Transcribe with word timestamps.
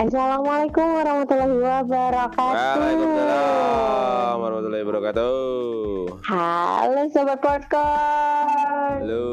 Assalamualaikum 0.00 0.96
warahmatullahi 0.96 1.60
wabarakatuh. 1.60 2.56
Waalaikumsalam 2.56 4.32
warahmatullahi 4.40 4.84
wabarakatuh. 4.88 5.36
Halo 6.24 7.02
sobat 7.12 7.44
podcast. 7.44 9.04
Halo. 9.04 9.28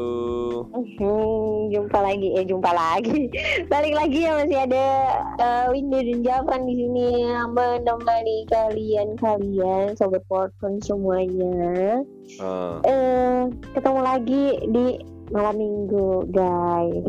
Hmm, 0.76 1.72
jumpa 1.72 2.04
lagi, 2.04 2.36
eh 2.36 2.44
jumpa 2.44 2.68
lagi. 2.76 3.32
Balik 3.72 3.96
lagi 3.96 4.28
ya 4.28 4.36
masih 4.36 4.60
ada 4.68 4.84
uh, 5.40 5.72
Windy 5.72 6.04
dan 6.04 6.20
Jafran 6.20 6.68
di 6.68 6.74
sini 6.76 7.32
menemani 7.48 8.44
kalian-kalian 8.52 9.96
sobat 9.96 10.20
podcast 10.28 10.84
semuanya. 10.84 12.04
Ah, 12.44 12.76
Eh 12.84 13.48
ketemu 13.72 14.00
lagi 14.04 14.44
di 14.68 15.00
malam 15.32 15.56
minggu, 15.56 16.28
guys. 16.28 17.08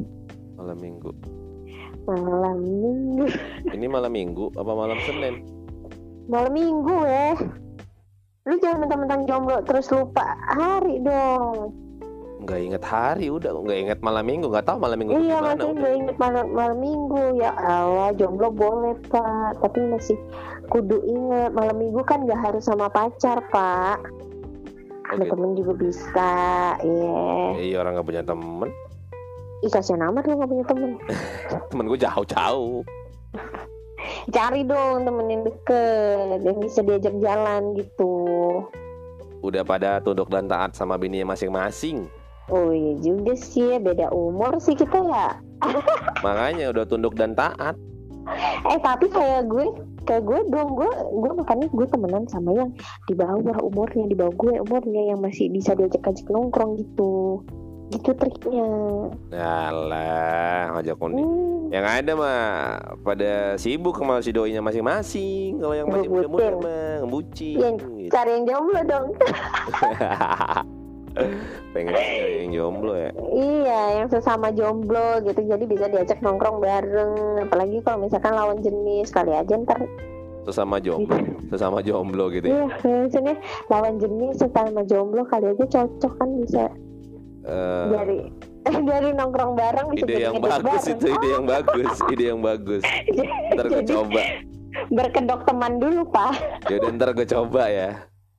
malam 0.56 0.80
minggu. 0.80 1.12
Malam 2.10 2.58
minggu. 2.66 3.26
Ini 3.70 3.86
malam 3.86 4.10
minggu 4.10 4.50
apa 4.58 4.72
malam 4.74 4.98
Senin? 5.06 5.46
Malam 6.26 6.54
minggu 6.58 6.98
ya. 7.06 7.38
Lu 8.50 8.58
jangan 8.58 8.82
mentang-mentang 8.82 9.22
jomblo 9.30 9.62
terus 9.62 9.94
lupa 9.94 10.34
hari 10.50 10.98
dong. 11.06 11.70
Nggak 12.42 12.60
inget 12.66 12.84
hari 12.88 13.30
udah, 13.30 13.52
nggak 13.52 13.78
inget 13.78 14.00
malam 14.02 14.26
minggu, 14.26 14.50
nggak 14.50 14.66
tahu 14.66 14.80
malam 14.80 14.98
minggu 14.98 15.12
iya 15.22 15.38
masih 15.44 15.76
nggak 15.76 15.94
inget 16.02 16.16
malam, 16.18 16.46
malam 16.56 16.78
minggu 16.80 17.22
ya 17.36 17.52
Allah 17.52 18.16
jomblo 18.16 18.48
boleh 18.48 18.96
pak 19.12 19.60
tapi 19.60 19.80
masih 19.92 20.18
kudu 20.72 21.04
inget 21.04 21.52
malam 21.52 21.76
minggu 21.78 22.00
kan 22.08 22.24
nggak 22.24 22.40
harus 22.40 22.64
sama 22.64 22.88
pacar 22.88 23.44
pak 23.52 24.00
ada 25.12 25.26
Oke. 25.26 25.30
temen 25.36 25.52
juga 25.58 25.74
bisa 25.84 26.32
iya 26.80 27.20
Iya 27.60 27.76
orang 27.84 28.00
nggak 28.00 28.08
punya 28.08 28.24
temen, 28.24 28.70
ih 29.60 29.72
kasihan 29.72 30.08
amat 30.08 30.24
lu 30.26 30.40
nggak 30.40 30.50
punya 30.50 30.66
temen 30.66 30.92
temen 31.68 31.86
gue 31.88 32.00
jauh-jauh. 32.00 32.80
cari 34.32 34.62
dong 34.64 35.04
temen 35.04 35.26
yang 35.28 35.44
deket 35.44 36.40
yang 36.48 36.58
bisa 36.60 36.80
diajak 36.82 37.16
jalan 37.20 37.76
gitu 37.76 38.14
Udah 39.40 39.64
pada 39.64 40.04
tunduk 40.04 40.28
dan 40.28 40.52
taat 40.52 40.76
sama 40.76 41.00
bininya 41.00 41.32
masing-masing. 41.32 42.08
oh 42.52 42.72
iya 42.72 42.96
juga 43.00 43.36
sih 43.36 43.80
beda 43.80 44.12
umur 44.12 44.56
sih 44.60 44.76
kita 44.76 45.00
ya 45.00 45.28
Makanya 46.26 46.72
udah 46.72 46.84
tunduk 46.88 47.16
dan 47.16 47.36
taat. 47.36 47.76
eh 48.68 48.80
tapi 48.80 49.10
kayak 49.10 49.48
gue 49.48 49.66
kayak 50.06 50.24
gue 50.24 50.40
dong 50.50 50.74
gue 50.78 50.90
gue 51.20 51.32
makanya 51.36 51.66
gue 51.70 51.88
temenan 51.90 52.26
sama 52.30 52.54
yang 52.54 52.70
di 53.06 53.14
bawah 53.14 53.58
umurnya 53.62 54.06
di 54.06 54.16
bawah 54.18 54.34
gue 54.38 54.54
umurnya 54.64 55.14
yang 55.14 55.20
masih 55.22 55.50
bisa 55.50 55.74
diajak 55.74 56.02
ajak 56.06 56.28
nongkrong 56.30 56.78
gitu 56.78 57.42
gitu 57.90 58.14
triknya 58.14 58.70
Alah, 59.32 60.74
ngajak 60.74 60.96
unik. 60.96 61.18
hmm, 61.20 61.70
Yang 61.70 61.86
ada 61.88 62.12
mah 62.14 62.40
pada 63.00 63.32
sibuk 63.56 63.96
sama 63.96 64.20
si 64.20 64.30
doinya 64.30 64.60
masing-masing. 64.60 65.58
Kalau 65.58 65.74
yang 65.74 65.88
masih 65.88 66.08
muda-muda 66.08 66.48
mah 66.56 66.84
ngebucin. 67.02 67.56
Yang- 67.58 67.78
gitu. 68.00 68.12
cari 68.12 68.30
yang 68.32 68.46
jomblo 68.46 68.82
dong 68.84 69.08
Pengen 71.70 71.92
cari 71.92 72.34
yang 72.40 72.52
jomblo 72.56 72.94
ya. 72.96 73.12
iya 73.30 73.82
yang 73.96 74.08
sesama 74.08 74.50
jomblo 74.50 75.20
gitu 75.22 75.42
jadi 75.44 75.64
bisa 75.64 75.86
diajak 75.88 76.18
nongkrong 76.20 76.58
bareng 76.60 77.14
apalagi 77.44 77.82
kalau 77.82 78.02
misalkan 78.02 78.32
lawan 78.32 78.58
jenis 78.60 79.10
kali 79.10 79.30
aja 79.32 79.54
ntar 79.60 79.78
Sesama 80.42 80.80
jomblo, 80.80 81.14
sesama 81.52 81.78
jomblo 81.80 82.32
gitu 82.32 82.48
ya. 82.48 82.54
iya 82.56 82.66
maksudnya 83.04 83.36
lawan 83.68 83.98
jenis 83.98 84.38
sesama 84.38 84.82
jomblo 84.84 85.22
kali 85.24 85.46
aja 85.50 85.66
cocok 85.68 86.14
kan 86.16 86.30
bisa 86.40 86.64
Eh, 87.42 87.86
dari 87.90 88.18
dari 88.90 89.10
nongkrong 89.12 89.54
bareng 89.54 89.88
bisa 89.92 90.04
ide 90.04 90.16
yang 90.22 90.38
bagus 90.38 90.60
bareng. 90.84 90.92
itu, 90.92 91.06
ide 91.10 91.28
yang 91.30 91.46
bagus, 91.46 91.94
ide 92.14 92.24
yang 92.28 92.42
bagus. 92.42 92.84
Ntar 93.52 93.66
gue 93.68 93.84
coba. 93.86 94.22
berkedok 94.88 95.42
teman 95.44 95.76
dulu 95.76 96.06
pak 96.08 96.32
Ya 96.66 96.78
udah 96.78 96.90
ntar 96.94 97.10
gue 97.12 97.26
coba 97.26 97.64
ya. 97.68 97.90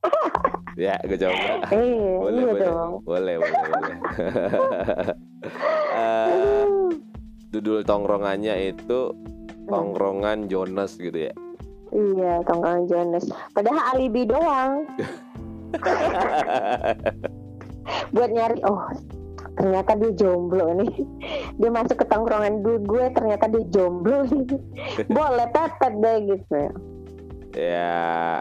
Ya, 0.79 0.95
gue 1.03 1.19
coba. 1.19 1.67
eh 1.69 2.15
Boleh, 2.15 2.31
iya 2.33 2.47
boleh, 2.47 2.63
dong 2.63 2.91
boleh, 3.03 3.35
boleh, 3.37 3.59
boleh. 3.67 3.95
Eh, 5.91 6.65
Judul 7.51 7.83
tongkrongannya 7.83 8.71
itu 8.71 9.11
tongkrongan 9.67 10.47
Jonas 10.47 10.95
gitu 10.95 11.27
ya. 11.27 11.33
iya 11.91 12.39
tongkrongan 12.41 12.87
Jonas 12.87 13.27
padahal 13.51 13.83
alibi 13.91 14.23
doang 14.23 14.87
buat 18.09 18.29
nyari 18.29 18.59
oh 18.63 18.85
ternyata 19.51 19.91
dia 19.95 20.11
jomblo 20.15 20.73
nih 20.75 20.93
dia 21.59 21.69
masuk 21.69 21.97
ke 21.97 22.05
tongkrongan 22.05 22.61
dulu 22.61 22.79
gue 22.87 23.05
ternyata 23.11 23.45
dia 23.47 23.63
jomblo 23.69 24.23
nih 24.25 24.47
boleh 25.11 25.47
tetet 25.49 25.93
deh 25.97 26.17
gitu 26.29 26.59
ya 27.53 28.39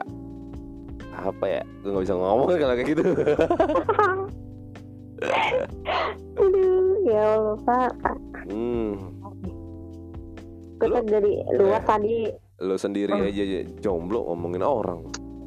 apa 1.13 1.45
ya? 1.45 1.61
Gue 1.83 1.91
nggak 1.91 2.05
bisa 2.07 2.15
ngomong 2.15 2.49
kalau 2.49 2.75
kayak 2.75 2.89
gitu. 2.89 3.03
aduh 6.33 6.97
ya 7.05 7.23
Allah 7.37 7.57
pak 7.61 7.93
Hmm, 8.51 8.97
Lu- 10.81 11.05
dari 11.05 11.39
luar 11.55 11.85
tadi 11.85 12.25
lo 12.59 12.75
sendiri 12.75 13.13
Oh. 13.13 13.21
aja 13.21 13.45
jomblo 13.79 14.25
ngomongin 14.27 14.65
orang. 14.65 15.01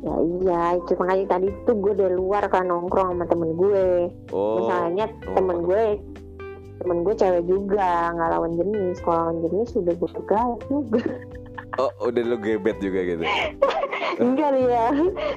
Ya 0.04 0.16
iya 0.20 0.62
itu 0.76 0.92
makanya 1.00 1.26
tadi 1.40 1.48
tuh 1.64 1.76
gue 1.80 1.94
dari 1.96 2.16
luar 2.16 2.44
kan 2.52 2.68
nongkrong 2.68 3.16
sama 3.16 3.26
temen 3.26 3.56
gue. 3.56 4.12
Oh, 4.36 4.60
misalnya 4.60 5.06
oh. 5.08 5.34
temen 5.40 5.58
gue 5.64 5.84
temen 6.84 6.98
gue 7.08 7.14
cewek 7.16 7.44
juga 7.48 8.12
nggak 8.12 8.30
lawan 8.36 8.54
jenis. 8.60 9.00
Kalau 9.00 9.32
lawan 9.32 9.38
jenis 9.48 9.68
sudah 9.72 9.94
gue 9.96 10.10
pegang 10.12 10.60
juga 10.68 11.04
oh 11.82 11.92
udah 12.04 12.24
lo 12.26 12.38
gebet 12.38 12.78
juga 12.84 13.00
gitu. 13.06 13.24
enggak 14.22 14.54
ya. 14.70 14.88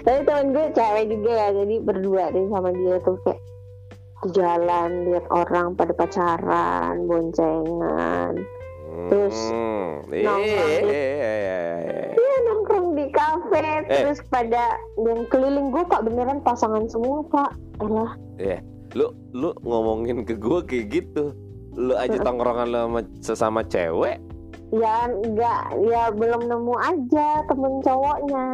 Tapi 0.04 0.20
temen 0.26 0.46
gue 0.52 0.66
cewek 0.74 1.04
juga 1.08 1.30
ya 1.32 1.48
jadi 1.54 1.74
berdua 1.80 2.24
deh 2.34 2.46
sama 2.52 2.70
dia 2.74 2.96
tuh 3.04 3.16
kayak 3.24 3.40
di 4.24 4.28
jalan 4.34 4.90
lihat 5.06 5.24
orang 5.30 5.76
pada 5.78 5.92
pacaran 5.94 7.06
boncengan. 7.06 8.34
Terus, 9.06 9.38
Hmm, 9.52 10.08
nongkrong 10.08 10.40
iya, 10.40 10.64
Eh. 13.86 14.02
terus 14.02 14.18
pada 14.26 14.74
yang 14.98 15.22
keliling 15.26 15.70
gue 15.70 15.82
pak 15.82 16.02
beneran 16.02 16.42
pasangan 16.42 16.86
semua 16.86 17.22
pak 17.26 17.50
elah 17.78 18.12
lu 18.94 19.06
lu 19.30 19.50
ngomongin 19.60 20.24
ke 20.24 20.34
gue 20.34 20.58
kayak 20.62 20.86
gitu. 20.90 21.36
Lu 21.76 21.92
aja 21.92 22.16
tongkrongan 22.16 22.72
lu 22.72 22.78
sama 22.78 23.00
sesama 23.20 23.60
cewek? 23.60 24.16
Ya 24.72 25.04
enggak. 25.04 25.76
Ya 25.84 26.08
belum 26.08 26.48
nemu 26.48 26.74
aja 26.74 27.44
temen 27.44 27.84
cowoknya. 27.84 28.46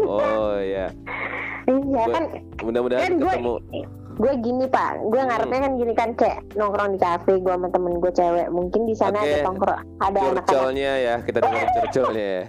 Oh 0.00 0.56
ya 0.56 0.88
iya 1.68 2.02
Gua- 2.02 2.08
kan. 2.10 2.22
mudah-mudahan 2.64 3.02
Kan 3.04 3.12
ketemu. 3.20 3.54
gue 4.18 4.32
gini 4.40 4.64
pak. 4.66 4.90
Gue 5.04 5.20
Hmm. 5.20 5.28
ngarepnya 5.28 5.60
kan 5.60 5.72
gini 5.76 5.92
kan 5.92 6.10
kayak 6.16 6.38
nongkrong 6.56 6.90
di 6.96 6.98
kafe 6.98 7.32
gue 7.36 7.52
sama 7.52 7.68
temen 7.68 7.92
gue 8.00 8.10
cewek. 8.10 8.46
Mungkin 8.48 8.80
di 8.88 8.94
sana 8.96 9.18
Oke. 9.20 9.28
ada 9.28 9.36
tongkrong 9.44 9.80
ada 10.00 10.20
anak-anak. 10.32 10.74
ya 10.74 11.14
kita 11.22 11.38
dengerin 11.38 11.68
curcolnya 11.76 12.26
ya 12.40 12.44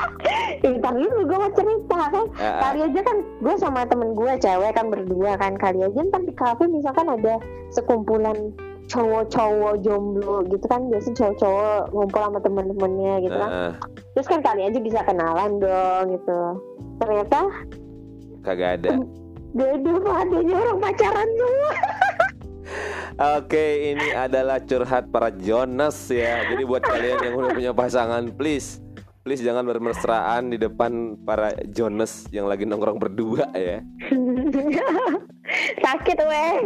Ntar 0.78 0.94
dulu 0.94 1.26
gue 1.26 1.38
mau 1.38 1.52
cerita. 1.52 2.00
Kan 2.10 2.26
ah. 2.38 2.60
kali 2.68 2.78
aja 2.86 3.00
kan 3.02 3.16
gue 3.42 3.54
sama 3.58 3.80
temen 3.86 4.14
gue 4.14 4.32
cewek 4.38 4.72
kan 4.74 4.86
berdua 4.88 5.32
kan. 5.38 5.52
Kali 5.58 5.78
aja 5.82 6.00
ntar 6.06 6.22
di 6.22 6.34
kafe 6.34 6.64
misalkan 6.70 7.08
ada 7.10 7.38
sekumpulan 7.74 8.36
cowok-cowok 8.90 9.74
jomblo 9.82 10.44
gitu 10.48 10.64
kan. 10.68 10.86
Biasanya 10.90 11.16
cowok-cowok 11.18 11.80
ngumpul 11.92 12.20
sama 12.20 12.38
temen-temennya 12.42 13.14
gitu 13.26 13.36
kan. 13.36 13.50
Ah. 13.50 13.72
terus 14.12 14.28
kan 14.28 14.40
kali 14.44 14.60
aja 14.68 14.78
bisa 14.78 15.00
kenalan 15.02 15.50
dong 15.58 16.04
gitu. 16.14 16.40
Ternyata 17.00 17.38
kagak 18.42 18.70
ada. 18.82 18.90
Dede 19.52 19.92
adanya 20.00 20.54
orang 20.64 20.78
pacaran 20.80 21.28
semua. 21.36 21.72
Oke 23.36 23.92
ini 23.92 24.08
adalah 24.16 24.56
curhat 24.64 25.12
para 25.12 25.28
Jonas 25.28 26.08
ya. 26.08 26.48
Jadi 26.48 26.62
buat 26.64 26.80
kalian 26.80 27.18
yang 27.20 27.34
udah 27.36 27.50
punya 27.52 27.72
pasangan 27.76 28.32
please 28.32 28.80
please 29.22 29.42
jangan 29.42 29.62
bermesraan 29.62 30.50
di 30.50 30.58
depan 30.58 31.14
para 31.22 31.54
Jonas 31.70 32.26
yang 32.34 32.50
lagi 32.50 32.66
nongkrong 32.66 32.98
berdua 32.98 33.46
ya. 33.54 33.78
Sakit 35.84 36.18
weh. 36.26 36.56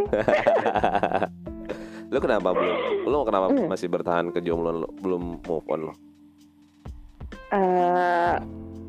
Lu 2.13 2.17
kenapa 2.17 2.55
belum? 2.55 2.77
Lu 3.05 3.17
kenapa 3.23 3.45
Hmm. 3.51 3.67
masih 3.69 3.87
bertahan 3.91 4.31
ke 4.31 4.39
jomblo 4.39 4.85
lu? 4.85 4.89
Belum 5.03 5.37
move 5.43 5.67
on 5.69 5.81
lo 5.91 5.93
eh 7.47 8.35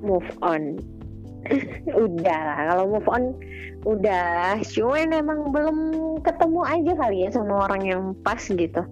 move 0.03 0.31
on. 0.43 0.79
Udah 2.07 2.39
lah 2.43 2.59
kalau 2.75 2.85
move 2.99 3.09
on 3.11 3.25
udah 3.87 4.59
cuman 4.75 5.15
emang 5.15 5.55
belum 5.55 5.79
ketemu 6.27 6.61
aja 6.67 6.93
kali 6.99 7.17
ya 7.23 7.31
sama 7.31 7.71
orang 7.71 7.83
yang 7.87 8.03
pas 8.27 8.43
gitu. 8.43 8.83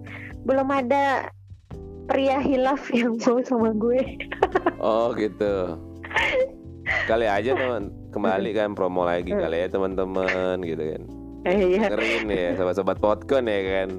Belum 0.47 0.67
ada 0.71 1.27
pria 2.07 2.39
hilaf 2.39 2.87
yang 2.89 3.15
mau 3.19 3.37
sama 3.41 3.69
gue 3.71 4.01
Oh 4.79 5.11
gitu. 5.13 5.75
Kali 7.05 7.27
aja 7.27 7.51
teman 7.59 7.91
kembali 8.09 8.49
kan 8.51 8.73
promo 8.73 9.03
lagi 9.03 9.29
kali 9.29 9.61
ya 9.61 9.67
teman-teman 9.67 10.63
gitu 10.63 10.83
kan. 10.95 11.01
Iya 11.43 11.91
Dengerin 11.91 12.27
ya 12.27 12.49
sobat-sobat 12.55 12.97
podcast 12.97 13.43
ya 13.43 13.61
kan. 13.83 13.89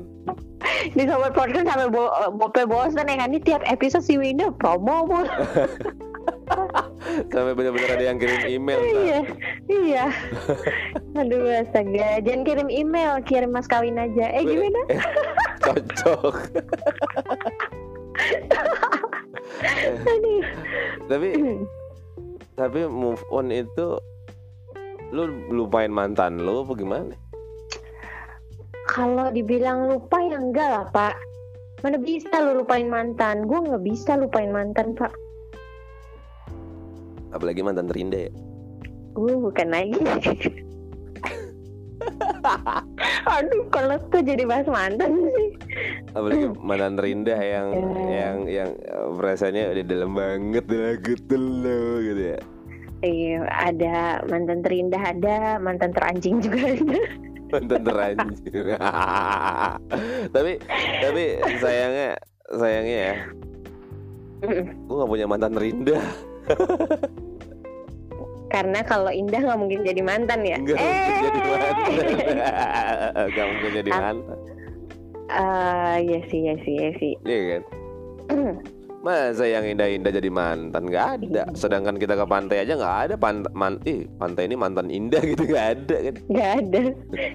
di 0.89 1.05
sobat 1.05 1.33
podcast 1.33 1.65
sampai 1.65 1.89
bo 1.89 2.09
bope 2.35 2.65
bosan 2.65 3.05
ya 3.05 3.17
kan 3.17 3.29
ini 3.29 3.41
tiap 3.41 3.61
episode 3.65 4.01
si 4.01 4.17
Winda 4.17 4.49
promo 4.53 5.05
mulu. 5.05 5.27
sampai 7.33 7.53
benar-benar 7.53 7.99
ada 7.99 8.05
yang 8.05 8.17
kirim 8.17 8.41
email 8.47 8.81
iya 8.85 9.21
iya 9.69 10.05
aduh 11.15 11.41
astaga 11.61 12.21
jangan 12.21 12.43
kirim 12.45 12.69
email 12.69 13.21
kirim 13.25 13.53
mas 13.53 13.65
kawin 13.65 13.97
aja 13.97 14.29
eh 14.33 14.45
gimana 14.45 14.81
Eh, 14.89 15.01
cocok. 15.61 16.35
tapi 21.11 21.29
tapi 22.59 22.79
move 22.91 23.23
on 23.31 23.55
itu 23.55 24.03
lu 25.15 25.31
lupain 25.49 25.89
mantan 25.89 26.43
lu 26.43 26.67
apa 26.67 26.73
gimana? 26.77 27.15
Kalau 28.89 29.31
dibilang 29.33 29.89
lupa 29.89 30.21
ya 30.21 30.39
enggak 30.41 30.69
lah 30.69 30.85
pak. 30.93 31.17
Mana 31.87 31.97
bisa 32.03 32.43
lu 32.43 32.65
lupain 32.65 32.91
mantan? 32.91 33.47
Gue 33.47 33.63
nggak 33.63 33.85
bisa 33.87 34.19
lupain 34.19 34.51
mantan 34.51 34.99
pak. 34.99 35.15
Apalagi 37.31 37.63
mantan 37.63 37.87
terindah 37.87 38.27
ya. 38.29 38.33
Gue 39.15 39.39
bukan 39.39 39.69
lagi. 39.71 39.99
Aduh 43.39 43.65
kalau 43.71 44.01
tuh 44.09 44.25
jadi 44.25 44.49
bahas 44.49 44.67
mantan 44.67 45.31
sih 45.37 45.58
apalagi 46.13 46.47
mantan 46.59 46.95
terindah 46.95 47.41
yang 47.41 47.67
Ya. 47.69 47.85
yang 48.09 48.37
yang 48.47 48.71
eh, 48.75 49.09
perasaannya 49.15 49.65
udah 49.71 49.85
dalam 49.85 50.11
banget 50.13 50.65
udah 50.65 50.93
gitu 51.01 51.35
loh 51.37 51.95
gitu 52.01 52.23
ya. 52.35 52.39
Iya, 52.99 53.47
ada 53.47 53.97
mantan 54.27 54.59
terindah 54.59 54.99
ada, 54.99 55.37
mantan 55.59 55.95
teranjing 55.95 56.43
juga 56.43 56.59
ada. 56.75 57.01
mantan 57.49 57.81
teranjir 57.81 58.65
tapi 60.37 60.53
tapi 61.01 61.23
sayangnya 61.57 62.09
sayangnya 62.53 62.99
ya 63.01 63.15
gue 64.85 64.95
gak 64.95 65.09
punya 65.09 65.25
mantan 65.25 65.57
terindah 65.57 66.05
Karena 68.49 68.81
kalau 68.81 69.13
indah 69.13 69.45
nggak 69.45 69.61
mungkin 69.61 69.85
jadi 69.85 70.01
mantan 70.01 70.41
ya. 70.41 70.57
Enggak 70.57 70.81
mungkin 70.81 71.13
jadi 71.21 71.41
mantan. 71.45 71.77
Gak 73.37 73.47
mungkin 73.47 73.71
jadi 73.77 73.91
Ah. 75.29 75.97
Eh, 76.01 76.09
iya 76.09 76.21
sih, 76.29 76.41
iya 76.45 76.55
sih, 76.65 76.75
iya 76.75 76.91
sih. 76.97 77.13
Iya 77.25 77.41
kan? 77.49 77.63
Masa 78.99 79.47
yang 79.47 79.63
indah-indah 79.63 80.11
jadi 80.11 80.27
mantan? 80.27 80.91
Gak 80.91 81.23
ada. 81.23 81.47
Sedangkan 81.55 82.03
kita 82.03 82.19
ke 82.19 82.27
pantai 82.27 82.67
aja 82.67 82.75
gak 82.75 82.97
ada. 83.07 83.15
Pantai 83.15 83.53
man, 83.55 83.79
ih, 83.87 84.11
pantai 84.19 84.51
ini 84.51 84.59
mantan 84.59 84.91
indah 84.91 85.23
gitu 85.23 85.47
Gak 85.55 85.67
ada 85.79 85.97
kan? 86.03 86.15
Gak 86.35 86.51
ada, 86.67 86.83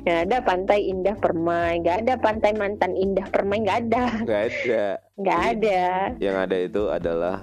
gak 0.04 0.19
ada 0.28 0.38
pantai 0.44 0.80
indah 0.92 1.16
permai, 1.24 1.80
gak 1.80 2.04
ada 2.04 2.13
pantai 2.19 2.51
mantan 2.51 2.92
indah 3.00 3.25
permai, 3.31 3.63
gak 3.63 3.88
ada, 3.88 4.04
Gak 4.28 4.44
ada. 4.51 4.84
Gak 5.24 5.42
ada. 5.56 5.81
Yang 6.19 6.36
ada 6.36 6.57
itu 6.60 6.84
adalah 6.92 7.36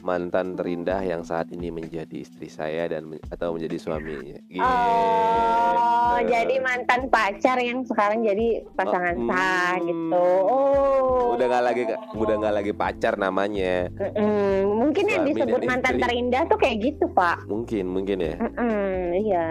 Mantan 0.00 0.56
terindah 0.56 1.04
yang 1.04 1.20
saat 1.20 1.52
ini 1.52 1.68
menjadi 1.68 2.24
istri 2.24 2.48
saya 2.48 2.88
dan 2.88 3.04
men- 3.04 3.22
atau 3.28 3.52
menjadi 3.52 3.76
suaminya. 3.76 4.40
Gitu. 4.48 4.64
Oh, 4.64 6.18
jadi 6.24 6.56
mantan 6.60 7.12
pacar 7.12 7.60
yang 7.60 7.84
sekarang 7.84 8.24
jadi 8.24 8.64
pasangan 8.72 9.16
Oh, 9.20 9.28
sah 9.28 9.76
hmm. 9.76 9.86
gitu. 9.86 10.26
Oh, 10.48 11.36
udah 11.36 11.46
nggak 11.46 11.64
lagi 11.64 11.82
udah 12.16 12.34
nggak 12.40 12.54
lagi 12.56 12.72
pacar 12.72 13.14
namanya. 13.20 13.92
Mm-mm. 13.94 14.80
Mungkin 14.80 15.04
yang 15.04 15.24
disebut 15.28 15.60
mantan 15.68 15.96
istri. 15.96 16.02
terindah 16.08 16.42
tuh 16.48 16.58
kayak 16.58 16.76
gitu, 16.80 17.04
Pak. 17.12 17.44
Mungkin 17.46 17.84
mungkin 17.88 18.18
ya. 18.24 18.34
Mm-mm, 18.40 18.90
iya. 19.20 19.48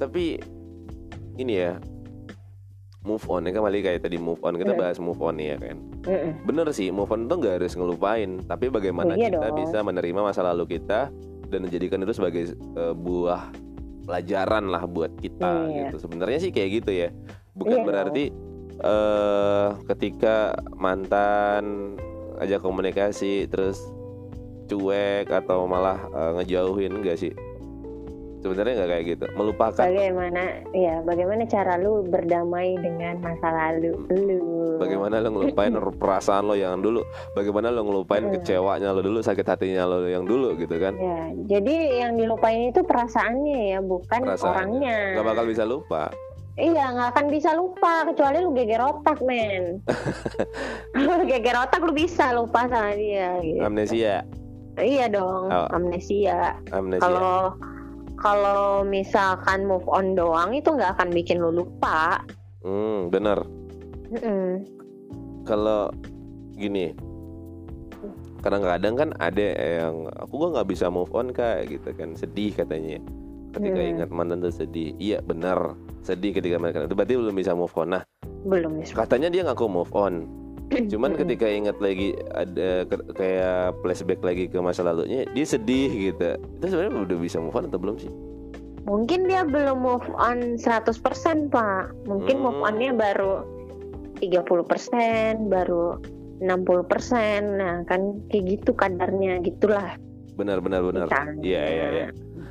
Tapi 0.00 0.40
ini 1.36 1.54
ya 1.60 1.76
move 3.04 3.24
on 3.28 3.44
ya 3.44 3.52
kembali 3.52 3.78
kayak 3.80 4.00
tadi 4.00 4.16
move 4.16 4.40
on 4.40 4.56
kita 4.56 4.72
Hmm. 4.72 4.80
bahas 4.80 4.96
move 4.96 5.20
on 5.20 5.36
ya 5.36 5.56
kan. 5.56 5.76
Mm-mm. 6.02 6.32
Bener 6.42 6.66
sih 6.72 6.88
move 6.88 7.08
on 7.08 7.28
tuh 7.28 7.36
nggak 7.36 7.60
harus 7.60 7.72
ngelupain, 7.74 8.40
tapi 8.42 8.68
bagaimana 8.68 9.12
Oh, 9.12 9.16
iya 9.16 9.28
kita 9.28 9.46
dong. 9.46 9.58
bisa 9.60 9.78
menerima 9.80 10.20
masa 10.22 10.40
lalu 10.42 10.64
kita 10.74 11.12
dan 11.46 11.60
menjadikan 11.60 12.00
itu 12.00 12.12
sebagai 12.12 12.42
eh, 12.56 12.94
buah 12.94 13.52
pelajaran 14.04 14.64
lah 14.66 14.84
buat 14.84 15.12
kita 15.16 15.68
Iya. 15.68 15.76
gitu. 15.86 15.96
Sebenarnya 16.02 16.38
sih 16.40 16.50
kayak 16.50 16.70
gitu 16.74 16.90
ya. 16.94 17.08
Bukan 17.54 17.78
Iya 17.78 17.86
berarti 17.86 18.24
eh 18.74 19.68
ketika 19.86 20.36
mantan 20.74 21.94
ajak 22.36 22.58
komunikasi 22.58 23.46
terus 23.46 23.78
cuek 24.64 25.28
atau 25.28 25.64
malah 25.64 26.00
eh, 26.08 26.32
ngejauhin 26.40 26.92
enggak 26.94 27.20
sih? 27.20 27.32
Sebenarnya 28.44 28.76
nggak 28.76 28.90
kayak 28.90 29.04
gitu. 29.08 29.24
Melupakan 29.32 29.80
Bagaimana 29.80 30.42
ya, 30.70 31.00
bagaimana 31.00 31.42
cara 31.44 31.74
lu 31.74 32.04
berdamai 32.04 32.76
dengan 32.76 33.16
masa 33.18 33.48
lalu 33.48 33.96
lu? 34.12 34.76
Bagaimana 34.76 35.16
lo 35.18 35.32
ngelupain 35.32 35.72
perasaan 36.02 36.44
lo 36.44 36.52
yang 36.52 36.78
dulu 36.78 37.00
Bagaimana 37.32 37.72
lo 37.72 37.80
ngelupain 37.82 38.20
Hmm. 38.20 38.36
kecewanya 38.36 38.90
lo 38.90 39.00
dulu 39.00 39.18
Sakit 39.18 39.46
hatinya 39.46 39.86
lo 39.86 40.04
yang 40.04 40.22
dulu 40.22 40.52
gitu 40.56 40.76
kan 40.76 40.92
Ya, 40.94 41.32
jadi 41.48 41.74
yang 42.04 42.12
dilupain 42.14 42.68
itu 42.68 42.80
perasaannya 42.80 43.58
ya, 43.66 43.80
bukan 43.80 44.20
Perasaannya. 44.22 44.52
orangnya. 44.84 44.98
Gak 45.14 45.24
bakal 45.24 45.44
bisa 45.46 45.64
lupa 45.64 46.12
Iya, 46.54 46.84
nggak 46.86 47.08
akan 47.10 47.26
bisa 47.28 47.50
lupa 47.50 48.06
kecuali 48.06 48.38
lu 48.38 48.52
geger 48.52 48.78
otak, 48.78 49.18
men. 49.20 49.82
lu 50.94 51.24
geger 51.24 51.56
otak 51.58 51.80
lu 51.80 51.90
bisa 51.90 52.30
lupa 52.30 52.68
sama 52.68 52.94
dia. 52.94 53.40
Gitu. 53.40 53.58
Amnesia 53.58 54.22
Iya 54.74 55.06
dong, 55.08 55.50
Oh. 55.50 55.66
amnesia. 55.70 56.54
Amnesia 56.70 57.02
Kalau 57.02 57.54
kalau 58.24 58.80
misalkan 58.80 59.68
move 59.68 59.84
on 59.84 60.16
doang 60.16 60.56
itu 60.56 60.72
nggak 60.72 60.96
akan 60.96 61.12
bikin 61.12 61.44
lu 61.44 61.52
lupa. 61.52 62.24
hmm, 62.64 63.12
Bener 63.12 63.44
Mm-mm. 64.08 64.64
Kalau 65.44 65.92
gini 66.56 66.96
Kadang-kadang 68.40 68.94
kan 68.96 69.08
ada 69.16 69.56
yang 69.56 70.08
Aku 70.20 70.36
gak 70.40 70.50
nggak 70.56 70.68
bisa 70.68 70.88
move 70.88 71.12
on 71.12 71.32
kak 71.32 71.68
gitu 71.68 71.92
kan 71.96 72.12
Sedih 72.16 72.52
katanya 72.52 73.00
Ketika 73.52 73.80
Hmm. 73.80 73.90
ingat 73.96 74.08
mantan 74.12 74.40
tuh 74.40 74.52
sedih 74.52 74.92
Iya 74.96 75.20
benar 75.20 75.72
Sedih 76.00 76.36
ketika 76.36 76.60
mereka 76.60 76.84
itu 76.84 76.92
berarti 76.92 77.16
belum 77.16 77.36
bisa 77.36 77.52
move 77.52 77.72
on 77.76 77.96
Nah 77.96 78.04
Belum 78.44 78.80
bisa. 78.80 78.92
katanya 78.96 79.32
dia 79.32 79.44
ngaku 79.48 79.64
move 79.68 79.92
on 79.96 80.28
Cuman 80.70 81.12
ketika 81.20 81.44
ingat 81.44 81.76
lagi 81.78 82.16
ada 82.32 82.88
ke- 82.88 83.10
kayak 83.12 83.76
flashback 83.80 84.20
lagi 84.20 84.48
ke 84.48 84.58
masa 84.58 84.82
lalunya, 84.82 85.28
dia 85.30 85.46
sedih 85.46 85.90
gitu. 85.90 86.38
Itu 86.58 86.64
sebenarnya 86.70 87.04
udah 87.04 87.18
bisa 87.18 87.36
move 87.38 87.54
on 87.54 87.68
atau 87.68 87.80
belum 87.80 87.96
sih? 87.98 88.12
Mungkin 88.84 89.24
dia 89.24 89.48
belum 89.48 89.80
move 89.80 90.04
on 90.12 90.60
100% 90.60 90.92
Pak. 91.48 91.84
Mungkin 92.04 92.36
move 92.36 92.60
Hmm. 92.60 92.68
onnya 92.68 92.92
baru 92.92 93.44
30%, 94.20 95.48
baru 95.48 95.96
60%. 96.44 97.56
Nah, 97.56 97.84
kan 97.88 98.20
kayak 98.28 98.60
gitu 98.60 98.76
kadarnya 98.76 99.40
gitulah. 99.40 99.96
Benar 100.36 100.60
benar 100.60 100.84
benar. 100.84 101.06
Iya 101.40 101.62
iya 101.64 101.86
iya. 101.92 102.08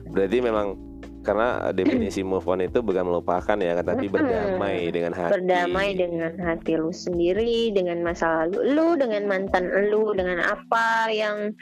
Berarti 0.10 0.38
memang 0.40 0.78
karena 1.24 1.72
definisi 1.72 2.20
move 2.22 2.44
on 2.46 2.60
itu 2.60 2.84
bukan 2.84 3.08
melupakan 3.08 3.56
ya, 3.56 3.80
kan, 3.80 3.96
tapi 3.96 4.12
berdamai 4.12 4.92
dengan 4.92 5.16
hati. 5.16 5.40
Berdamai 5.40 5.96
dengan 5.96 6.36
hati 6.38 6.76
lu 6.76 6.92
sendiri, 6.92 7.72
dengan 7.72 8.04
masa 8.04 8.44
lalu 8.46 8.76
lu, 8.76 8.88
dengan 9.00 9.24
mantan 9.26 9.72
lu, 9.88 10.12
dengan 10.12 10.44
apa 10.44 11.08
yang 11.10 11.56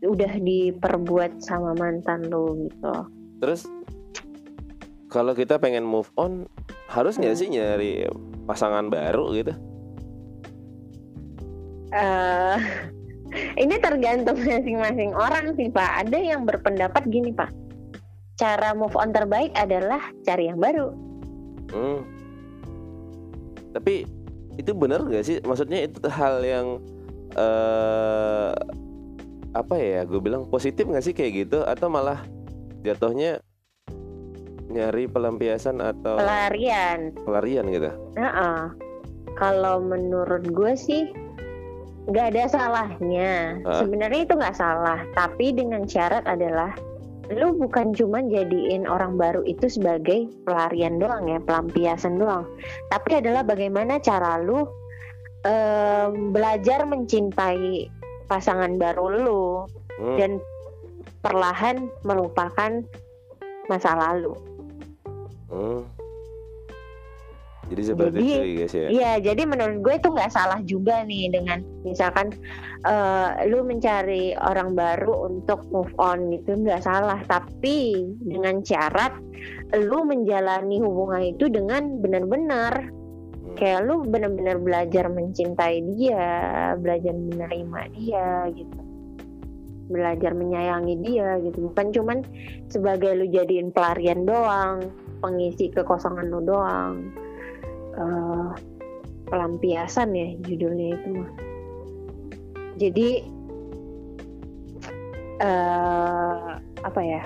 udah 0.00 0.32
diperbuat 0.38 1.42
sama 1.42 1.74
mantan 1.76 2.30
lu 2.30 2.70
gitu. 2.70 2.94
Terus 3.42 3.66
kalau 5.10 5.34
kita 5.34 5.58
pengen 5.58 5.82
move 5.84 6.08
on, 6.14 6.46
harus 6.88 7.18
nggak 7.18 7.34
Hmm. 7.34 7.40
sih 7.42 7.48
nyari 7.50 7.92
pasangan 8.46 8.88
baru 8.88 9.34
gitu? 9.34 9.52
eh 11.94 12.58
ini 13.62 13.78
tergantung 13.78 14.38
masing-masing 14.42 15.14
orang 15.14 15.54
sih 15.54 15.70
Pak. 15.70 16.06
Ada 16.06 16.18
yang 16.18 16.42
berpendapat 16.46 17.06
gini 17.06 17.30
Pak. 17.30 17.50
Cara 18.34 18.74
move 18.74 18.94
on 18.98 19.14
terbaik 19.14 19.54
adalah 19.54 20.02
cari 20.26 20.50
yang 20.50 20.58
baru. 20.58 20.90
Hmm. 21.70 22.02
Tapi 23.74 24.06
itu 24.58 24.70
benar 24.74 25.02
gak 25.06 25.26
sih? 25.26 25.38
Maksudnya 25.42 25.86
itu 25.86 25.98
hal 26.10 26.42
yang 26.42 26.82
eh 27.34 28.50
apa 29.54 29.74
ya? 29.78 30.02
Gue 30.02 30.18
bilang 30.18 30.50
positif 30.50 30.86
gak 30.86 31.04
sih 31.06 31.14
kayak 31.14 31.46
gitu? 31.46 31.62
Atau 31.62 31.86
malah 31.90 32.26
jatuhnya 32.82 33.38
nyari 34.74 35.06
pelampiasan 35.06 35.78
atau 35.78 36.18
Pelarian. 36.18 37.14
pelarian 37.22 37.64
gitu? 37.70 37.90
Heeh. 38.18 38.60
Kalau 39.38 39.78
menurut 39.78 40.46
gue 40.50 40.74
sih 40.74 41.10
nggak 42.10 42.34
ada 42.34 42.42
salahnya. 42.50 43.62
Hah? 43.64 43.80
Sebenarnya 43.82 44.20
itu 44.26 44.34
nggak 44.36 44.58
salah, 44.58 45.00
tapi 45.14 45.54
dengan 45.54 45.86
syarat 45.88 46.26
adalah 46.26 46.74
lu 47.32 47.56
bukan 47.56 47.96
cuma 47.96 48.20
jadiin 48.20 48.84
orang 48.84 49.16
baru 49.16 49.40
itu 49.48 49.70
sebagai 49.70 50.28
pelarian 50.44 51.00
doang 51.00 51.24
ya, 51.30 51.40
pelampiasan 51.40 52.20
doang. 52.20 52.44
Tapi 52.92 53.24
adalah 53.24 53.46
bagaimana 53.46 53.96
cara 54.02 54.40
lu 54.42 54.68
em, 55.44 56.34
belajar 56.34 56.84
mencintai 56.84 57.88
pasangan 58.28 58.76
baru 58.76 59.06
lu 59.24 59.44
Hmm. 59.94 60.18
dan 60.18 60.30
perlahan 61.22 61.86
melupakan 62.02 62.82
masa 63.70 63.94
lalu. 63.94 64.34
Hmm. 65.48 65.82
Jadi 67.70 67.82
seperti 67.82 68.16
Jadi, 68.20 68.28
itu 68.28 68.40
guys 68.60 68.74
ya. 68.74 68.88
Iya, 68.92 69.12
jadi 69.32 69.42
menurut 69.48 69.78
gue 69.80 69.94
itu 69.96 70.08
nggak 70.12 70.32
salah 70.32 70.60
juga 70.68 71.04
nih 71.08 71.32
dengan 71.32 71.64
misalkan 71.82 72.34
eh, 72.84 73.28
lu 73.48 73.64
mencari 73.64 74.36
orang 74.36 74.76
baru 74.76 75.32
untuk 75.32 75.64
move 75.72 75.92
on 75.96 76.32
itu 76.32 76.52
nggak 76.52 76.84
salah, 76.84 77.20
tapi 77.24 78.04
dengan 78.20 78.60
syarat 78.60 79.16
lu 79.74 80.04
menjalani 80.04 80.78
hubungan 80.78 81.34
itu 81.34 81.48
dengan 81.48 81.98
benar-benar 82.04 82.92
Hmm. 83.54 83.60
kayak 83.60 83.80
lu 83.86 84.02
benar-benar 84.02 84.58
belajar 84.58 85.06
mencintai 85.06 85.78
dia, 85.94 86.26
belajar 86.74 87.14
menerima 87.14 87.80
dia 87.94 88.28
gitu. 88.50 88.78
Belajar 89.92 90.32
menyayangi 90.34 90.96
dia 91.06 91.38
gitu. 91.38 91.70
Bukan 91.70 91.94
cuman 91.94 92.18
sebagai 92.66 93.14
lu 93.14 93.30
jadiin 93.30 93.70
pelarian 93.70 94.26
doang, 94.26 94.90
pengisi 95.22 95.70
kekosongan 95.70 96.26
lu 96.34 96.42
doang. 96.42 97.14
Eh, 97.94 98.48
pelampiasan 99.30 100.12
ya 100.12 100.28
judulnya 100.42 100.86
itu 100.98 101.08
mah. 101.14 101.30
Jadi 102.74 103.08
eh 105.38 106.46
apa 106.82 107.00
ya? 107.02 107.22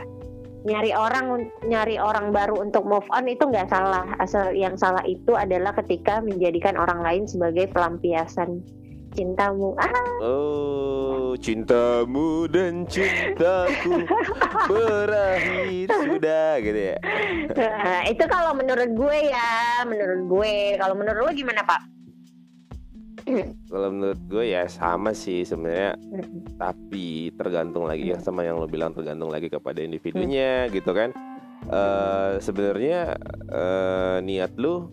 Nyari 0.58 0.90
orang 0.92 1.48
nyari 1.64 1.96
orang 1.96 2.34
baru 2.34 2.60
untuk 2.60 2.84
move 2.84 3.06
on 3.14 3.30
itu 3.30 3.48
nggak 3.48 3.72
salah. 3.72 4.04
Asal 4.20 4.52
yang 4.52 4.76
salah 4.76 5.00
itu 5.08 5.32
adalah 5.32 5.72
ketika 5.80 6.20
menjadikan 6.20 6.76
orang 6.76 7.00
lain 7.00 7.24
sebagai 7.24 7.70
pelampiasan 7.72 8.60
cintamu. 9.16 9.72
Ah, 9.80 9.92
Oh, 10.20 10.97
cintamu 11.38 12.50
dan 12.50 12.84
cintaku 12.86 14.04
berakhir 14.70 15.86
sudah 15.88 16.50
gitu 16.60 16.80
ya. 16.94 16.96
nah, 17.54 18.02
itu 18.10 18.24
kalau 18.26 18.52
menurut 18.58 18.90
gue 18.92 19.18
ya, 19.30 19.86
menurut 19.86 20.20
gue. 20.26 20.54
Kalau 20.76 20.94
menurut 20.98 21.20
lo 21.24 21.32
gimana, 21.32 21.62
Pak? 21.62 21.80
Kalau 23.68 23.88
menurut 23.92 24.20
gue 24.24 24.44
ya 24.56 24.64
sama 24.66 25.12
sih 25.12 25.44
sebenarnya, 25.44 26.00
tapi 26.56 27.28
tergantung 27.36 27.84
lagi 27.84 28.16
ya 28.16 28.18
sama 28.18 28.40
yang 28.40 28.56
lo 28.56 28.64
bilang 28.64 28.96
tergantung 28.96 29.28
lagi 29.28 29.52
kepada 29.52 29.84
individunya 29.84 30.66
gitu 30.72 30.96
kan. 30.96 31.12
Eh 31.68 32.40
sebenarnya 32.40 33.20
eh, 33.52 34.16
niat 34.24 34.56
lu 34.56 34.88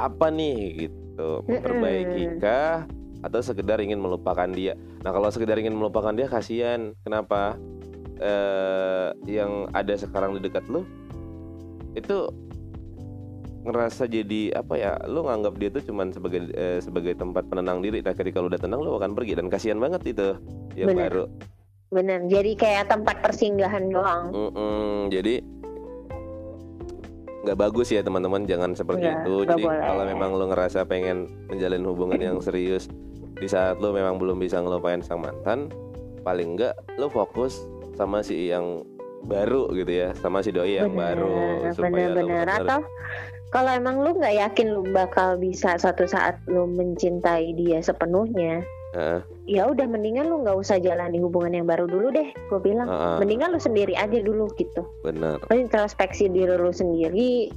apa 0.00 0.32
nih 0.32 0.88
gitu 0.88 1.44
memperbaiki 1.44 2.40
kah 2.40 2.88
atau 3.24 3.40
sekedar 3.40 3.80
ingin 3.80 4.00
melupakan 4.00 4.48
dia. 4.50 4.76
Nah 5.04 5.10
kalau 5.12 5.28
sekedar 5.32 5.56
ingin 5.56 5.76
melupakan 5.76 6.12
dia 6.12 6.28
kasihan. 6.28 6.92
Kenapa? 7.04 7.56
Eh 8.16 9.12
yang 9.28 9.68
ada 9.76 9.92
sekarang 9.96 10.36
di 10.36 10.40
dekat 10.48 10.64
lu 10.72 10.84
itu 11.96 12.28
ngerasa 13.66 14.06
jadi 14.06 14.54
apa 14.54 14.78
ya 14.78 14.94
lu 15.10 15.26
nganggap 15.26 15.58
dia 15.58 15.68
tuh 15.74 15.82
cuman 15.82 16.14
sebagai 16.14 16.54
eh, 16.54 16.78
sebagai 16.78 17.18
tempat 17.18 17.50
penenang 17.50 17.82
diri 17.82 17.98
nah 17.98 18.14
ketika 18.14 18.38
lu 18.38 18.46
udah 18.46 18.62
tenang 18.62 18.78
lu 18.78 18.94
akan 18.94 19.16
pergi 19.16 19.34
dan 19.34 19.50
kasihan 19.50 19.82
banget 19.82 20.14
itu 20.14 20.38
yang 20.78 20.94
Bener. 20.94 21.10
baru 21.10 21.24
Bener, 21.86 22.26
jadi 22.26 22.58
kayak 22.58 22.90
tempat 22.90 23.22
persinggahan 23.22 23.94
doang. 23.94 24.34
Mm-mm, 24.34 25.06
jadi 25.06 25.38
nggak 27.46 27.58
bagus 27.62 27.94
ya 27.94 28.02
teman-teman. 28.02 28.42
Jangan 28.44 28.74
seperti 28.74 29.06
Nggak, 29.06 29.22
itu. 29.22 29.34
jadi 29.46 29.62
boleh. 29.62 29.82
kalau 29.86 30.02
memang 30.04 30.30
lu 30.34 30.44
ngerasa 30.50 30.82
pengen 30.84 31.30
menjalin 31.46 31.86
hubungan 31.86 32.18
yang 32.18 32.38
serius 32.42 32.90
di 33.38 33.46
saat 33.46 33.78
lu 33.78 33.94
memang 33.94 34.18
belum 34.18 34.42
bisa 34.42 34.58
ngelupain 34.58 34.98
sang 35.04 35.22
mantan 35.22 35.70
paling 36.26 36.58
enggak 36.58 36.74
lu 36.98 37.06
fokus 37.06 37.62
sama 37.94 38.24
si 38.24 38.50
yang 38.50 38.82
baru 39.26 39.70
gitu 39.76 39.92
ya 39.92 40.08
sama 40.18 40.40
si 40.40 40.50
doi 40.50 40.80
yang 40.80 40.92
baru 40.96 41.68
supaya 41.76 42.10
lu 42.10 42.24
bener-bener. 42.26 42.46
bener- 42.48 42.66
atau 42.66 42.80
kalau 43.54 43.70
emang 43.70 44.02
lu 44.02 44.10
nggak 44.16 44.36
yakin 44.40 44.66
lu 44.74 44.82
bakal 44.90 45.38
bisa 45.38 45.78
suatu 45.78 46.08
saat 46.08 46.40
lu 46.50 46.66
mencintai 46.66 47.54
dia 47.54 47.78
sepenuhnya 47.78 48.64
Heeh. 48.96 49.20
ya 49.44 49.68
udah 49.68 49.84
mendingan 49.84 50.32
lu 50.32 50.40
nggak 50.40 50.56
usah 50.56 50.80
jalani 50.80 51.20
hubungan 51.20 51.52
yang 51.52 51.68
baru 51.68 51.84
dulu 51.84 52.16
deh 52.16 52.32
gue 52.32 52.60
bilang. 52.64 52.88
Heeh, 52.88 53.16
mendingan 53.20 53.52
lu 53.52 53.60
sendiri 53.60 53.92
aja 53.92 54.24
dulu 54.24 54.48
gitu. 54.56 54.88
Bener 55.04 55.36
Lu 55.36 55.54
introspeksi 55.54 56.32
diri 56.32 56.56
lu 56.56 56.72
sendiri 56.72 57.52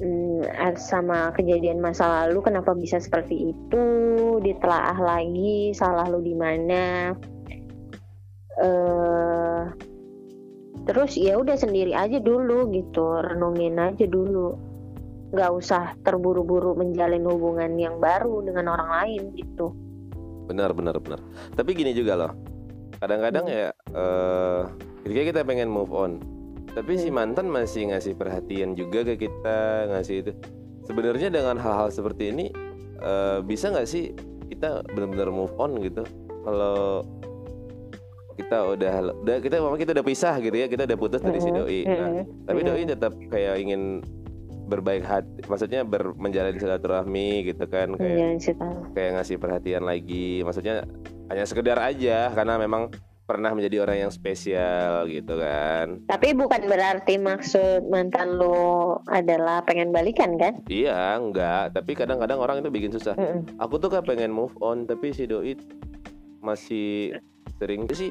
hmm, 0.00 0.48
sama 0.80 1.36
kejadian 1.36 1.84
masa 1.84 2.24
lalu 2.24 2.40
kenapa 2.40 2.72
bisa 2.72 2.96
seperti 2.96 3.52
itu 3.52 3.84
ditelaah 4.40 4.96
lagi 4.96 5.76
salah 5.76 6.08
lu 6.08 6.24
di 6.24 6.32
mana. 6.32 7.12
Eh 8.56 9.62
terus 10.88 11.20
ya 11.20 11.36
udah 11.36 11.60
sendiri 11.60 11.92
aja 11.92 12.16
dulu 12.24 12.72
gitu. 12.72 13.20
Renungin 13.20 13.76
aja 13.76 14.08
dulu. 14.08 14.56
Nggak 15.28 15.50
usah 15.52 15.92
terburu-buru 16.08 16.72
menjalin 16.72 17.28
hubungan 17.28 17.76
yang 17.76 18.00
baru 18.00 18.40
dengan 18.40 18.72
orang 18.72 18.88
lain 18.88 19.36
gitu 19.36 19.76
benar 20.48 20.72
benar 20.72 20.96
benar 20.96 21.20
tapi 21.52 21.76
gini 21.76 21.92
juga 21.92 22.16
loh 22.16 22.32
kadang-kadang 22.98 23.44
Hmm. 23.44 23.54
ya 23.54 23.68
ketika 25.04 25.22
kita 25.28 25.40
pengen 25.44 25.68
move 25.68 25.92
on 25.92 26.18
tapi 26.72 26.96
si 26.96 27.12
Hmm. 27.12 27.20
mantan 27.20 27.46
masih 27.46 27.92
ngasih 27.92 28.16
perhatian 28.16 28.72
juga 28.72 29.04
ke 29.04 29.28
kita 29.28 29.58
ngasih 29.92 30.16
itu 30.24 30.32
sebenarnya 30.82 31.28
dengan 31.28 31.60
hal-hal 31.60 31.92
seperti 31.92 32.32
ini 32.32 32.46
eh, 32.98 33.38
bisa 33.44 33.68
nggak 33.68 33.86
sih 33.86 34.16
kita 34.48 34.82
benar-benar 34.88 35.28
move 35.28 35.52
on 35.60 35.76
gitu 35.78 36.02
kalau 36.42 37.04
kita 38.34 38.56
udah 38.70 38.94
udah 39.18 39.36
kita 39.42 39.58
memang 39.58 39.76
kita 39.76 39.90
udah 39.98 40.06
pisah 40.06 40.38
gitu 40.38 40.54
ya 40.54 40.66
kita 40.66 40.86
udah 40.86 40.98
putus 40.98 41.20
dari 41.20 41.38
si 41.38 41.50
Mm-mm. 41.50 41.58
doi 41.58 41.80
nah, 41.84 41.94
Mm-mm. 42.08 42.24
tapi 42.46 42.60
Mm-mm. 42.62 42.70
doi 42.70 42.82
tetap 42.86 43.12
kayak 43.28 43.54
ingin 43.58 43.82
berbaik 44.68 45.02
hati 45.02 45.40
maksudnya 45.48 45.82
ber, 45.82 46.12
menjalin 46.14 46.54
silaturahmi 46.54 47.48
gitu 47.48 47.64
kan 47.64 47.96
kayak 47.96 48.36
tahu. 48.38 48.92
kayak 48.92 49.10
ngasih 49.18 49.36
perhatian 49.40 49.82
lagi 49.82 50.44
maksudnya 50.44 50.84
hanya 51.32 51.44
sekedar 51.48 51.80
aja 51.80 52.28
karena 52.30 52.60
memang 52.60 52.92
pernah 53.24 53.52
menjadi 53.52 53.84
orang 53.84 54.08
yang 54.08 54.12
spesial 54.12 55.04
gitu 55.04 55.36
kan 55.36 56.00
Tapi 56.08 56.32
bukan 56.32 56.64
berarti 56.64 57.20
maksud 57.20 57.84
mantan 57.92 58.40
lo 58.40 59.04
adalah 59.04 59.60
pengen 59.60 59.92
balikan 59.92 60.40
kan? 60.40 60.64
iya 60.72 61.12
enggak 61.12 61.76
tapi 61.76 61.92
kadang-kadang 61.92 62.40
orang 62.40 62.64
itu 62.64 62.72
bikin 62.72 62.88
susah 62.88 63.12
Mm-mm. 63.16 63.44
aku 63.60 63.76
tuh 63.76 63.92
kan 63.92 64.00
pengen 64.04 64.32
move 64.32 64.56
on 64.64 64.88
tapi 64.88 65.12
si 65.12 65.28
doi 65.28 65.52
masih 66.40 67.20
sering 67.60 67.84
sih 67.92 68.08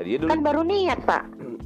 dia 0.00 0.16
dulu 0.16 0.32
Kan 0.32 0.40
baru 0.40 0.60
niat 0.64 1.04
pak. 1.04 1.24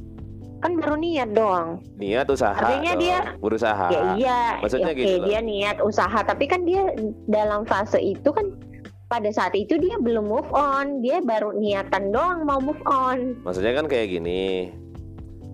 Kan 0.57 0.71
baru 0.75 0.95
niat 0.95 1.29
doang. 1.31 1.79
niat 1.95 2.25
usaha 2.25 2.53
Artinya 2.53 2.93
dong, 2.93 3.01
dia- 3.01 3.25
berusaha 3.37 3.85
ya 3.87 4.01
iya. 4.15 4.41
maksudnya 4.59 4.89
Oke 4.89 4.99
gitu 4.99 5.15
loh. 5.17 5.27
dia 5.27 5.39
niat 5.39 5.77
usaha. 5.79 6.19
Tapi 6.19 6.45
kan 6.45 6.61
dia 6.63 6.83
dalam 7.25 7.63
fase 7.63 7.97
itu 7.97 8.29
kan 8.29 8.49
pada 9.05 9.29
saat 9.29 9.53
itu 9.53 9.75
dia 9.75 9.95
belum 9.97 10.25
move 10.25 10.49
on. 10.51 10.99
Dia 10.99 11.21
baru 11.21 11.53
niatan 11.53 12.09
doang 12.09 12.43
mau 12.43 12.57
move 12.57 12.81
on. 12.83 13.37
maksudnya 13.41 13.73
kan 13.73 13.85
kayak 13.85 14.09
gini 14.11 14.73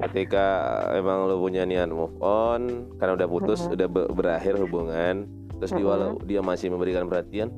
ketika 0.02 0.46
emang 0.94 1.26
lu 1.26 1.38
punya 1.40 1.62
niat 1.62 1.86
move 1.88 2.18
on 2.18 2.90
karena 2.98 3.14
udah 3.16 3.28
putus 3.28 3.60
Mhm. 3.62 3.72
udah 3.72 3.88
be- 3.88 4.12
berakhir 4.12 4.58
hubungan 4.58 5.30
terus 5.56 5.70
dia 5.70 5.80
Mhm. 5.80 5.92
walau 5.92 6.12
dia 6.24 6.42
masih 6.42 6.68
memberikan 6.68 7.06
perhatian 7.06 7.54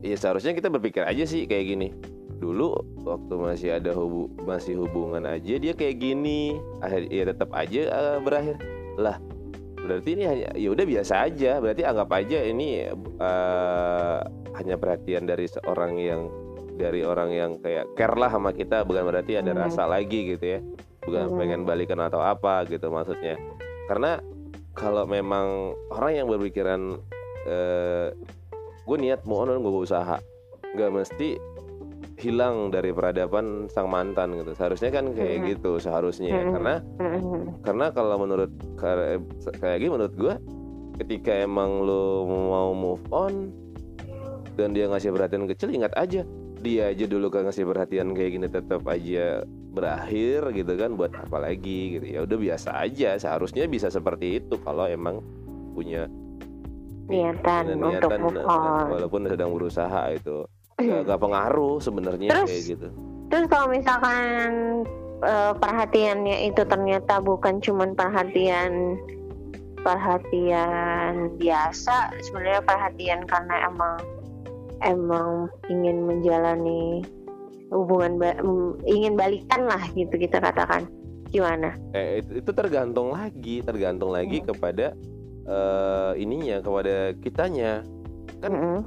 ya 0.00 0.14
seharusnya 0.14 0.50
kita 0.50 0.66
berpikir 0.66 1.02
aja 1.02 1.22
sih 1.22 1.46
kayak 1.46 1.64
gini 1.68 1.88
dulu 2.36 2.76
waktu 3.00 3.34
masih 3.40 3.68
ada 3.80 3.96
hubu 3.96 4.28
masih 4.44 4.76
hubungan 4.76 5.24
aja 5.24 5.56
dia 5.56 5.72
kayak 5.72 5.96
gini. 5.98 6.60
Akhir 6.84 7.08
ya 7.08 7.24
tetap 7.28 7.50
aja 7.56 7.80
eh, 7.88 8.18
berakhir. 8.20 8.56
Lah 9.00 9.16
berarti 9.76 10.18
ini 10.18 10.24
hanya 10.26 10.48
ya 10.52 10.68
udah 10.72 10.84
biasa 10.84 11.14
aja. 11.26 11.58
Berarti 11.58 11.82
anggap 11.84 12.08
aja 12.12 12.38
ini 12.44 12.90
eh, 12.92 14.18
hanya 14.56 14.74
perhatian 14.76 15.24
dari 15.24 15.48
seorang 15.48 15.96
yang 15.96 16.28
dari 16.76 17.00
orang 17.00 17.32
yang 17.32 17.50
kayak 17.60 17.88
care 17.96 18.16
lah 18.16 18.28
sama 18.28 18.52
kita. 18.52 18.84
Bukan 18.84 19.04
berarti 19.08 19.40
ada 19.40 19.56
Hmm. 19.56 19.62
rasa 19.64 19.88
lagi 19.88 20.36
gitu 20.36 20.44
ya. 20.44 20.60
Bukan 21.08 21.32
Hmm. 21.32 21.38
pengen 21.40 21.60
balikan 21.64 22.00
atau 22.04 22.20
apa 22.20 22.68
gitu 22.68 22.92
maksudnya. 22.92 23.40
Karena 23.88 24.20
kalau 24.76 25.08
memang 25.08 25.72
orang 25.88 26.12
yang 26.20 26.26
berpikiran 26.28 27.00
eh, 27.46 28.10
gue 28.84 28.96
niat 28.98 29.22
mau 29.24 29.46
on 29.46 29.56
gue 29.56 29.72
usaha. 29.86 30.18
Nggak 30.76 30.90
mesti 30.92 31.38
hilang 32.16 32.72
dari 32.72 32.90
peradaban 32.90 33.68
sang 33.68 33.86
mantan 33.86 34.32
gitu 34.34 34.52
seharusnya 34.52 34.88
kan 34.88 35.12
kayak 35.12 35.36
Hmm. 35.36 35.46
gitu 35.46 35.72
seharusnya 35.76 36.32
Hmm. 36.34 36.52
karena 36.52 36.74
Mm-mm. 36.96 37.40
karena 37.60 37.86
kalau 37.90 38.16
menurut 38.16 38.50
kayak 38.74 39.20
kayak 39.54 39.78
gini 39.78 39.90
menurut 39.92 40.14
gue 40.14 40.34
ketika 40.96 41.32
emang 41.36 41.84
lo 41.84 42.24
mau 42.24 42.72
move 42.72 43.04
on 43.10 43.52
dan 44.56 44.72
dia 44.72 44.88
ngasih 44.88 45.12
perhatian 45.12 45.44
kecil 45.44 45.68
ingat 45.68 45.92
aja 45.92 46.24
dia 46.56 46.88
aja 46.88 47.04
dulu 47.04 47.28
kan 47.28 47.44
ngasih 47.44 47.68
perhatian 47.68 48.16
kayak 48.16 48.30
gini 48.32 48.46
tetap 48.48 48.80
aja 48.86 49.44
berakhir 49.76 50.56
gitu 50.56 50.72
kan 50.72 50.96
buat 50.96 51.12
apa 51.12 51.36
lagi 51.38 52.00
gitu 52.00 52.06
ya 52.08 52.24
udah 52.24 52.38
biasa 52.40 52.80
aja 52.80 53.20
seharusnya 53.20 53.68
bisa 53.68 53.92
seperti 53.92 54.40
itu 54.40 54.56
kalau 54.58 54.88
emang 54.88 55.20
punya 55.76 56.08
Niatan 57.06 57.70
dan 57.70 57.78
untuk 57.78 58.10
move 58.18 58.40
on. 58.42 58.88
walaupun 58.88 59.28
sedang 59.28 59.52
berusaha 59.52 60.10
itu 60.10 60.48
gak, 60.76 61.00
gak 61.08 61.20
pengaruh 61.20 61.80
sebenarnya 61.80 62.28
Terus, 62.30 62.48
kayak 62.52 62.64
gitu. 62.76 62.88
Terus 63.32 63.46
kalau 63.48 63.66
misalkan 63.72 64.50
eh, 65.24 65.52
perhatiannya 65.56 66.52
itu 66.52 66.62
ternyata 66.68 67.18
bukan 67.24 67.58
cuman 67.64 67.96
perhatian 67.96 69.00
perhatian 69.80 71.38
biasa 71.38 72.10
sebenarnya 72.20 72.62
perhatian 72.66 73.20
karena 73.24 73.70
emang 73.70 73.96
emang 74.84 75.28
ingin 75.72 76.04
menjalani 76.04 77.00
hubungan 77.72 78.18
ba- 78.20 78.38
mm, 78.42 78.82
ingin 78.84 79.14
balikan 79.16 79.64
lah 79.66 79.80
gitu 79.96 80.12
kita 80.12 80.38
katakan. 80.38 80.84
Gimana? 81.32 81.74
Eh, 81.90 82.22
itu, 82.22 82.44
itu 82.44 82.50
tergantung 82.54 83.10
lagi 83.10 83.64
tergantung 83.64 84.12
lagi 84.14 84.44
Hmm. 84.44 84.52
kepada 84.52 84.86
eh, 85.46 86.12
ininya 86.20 86.60
kepada 86.60 87.16
kitanya. 87.22 87.80
Kan 88.42 88.50
Mm-mm. 88.52 88.78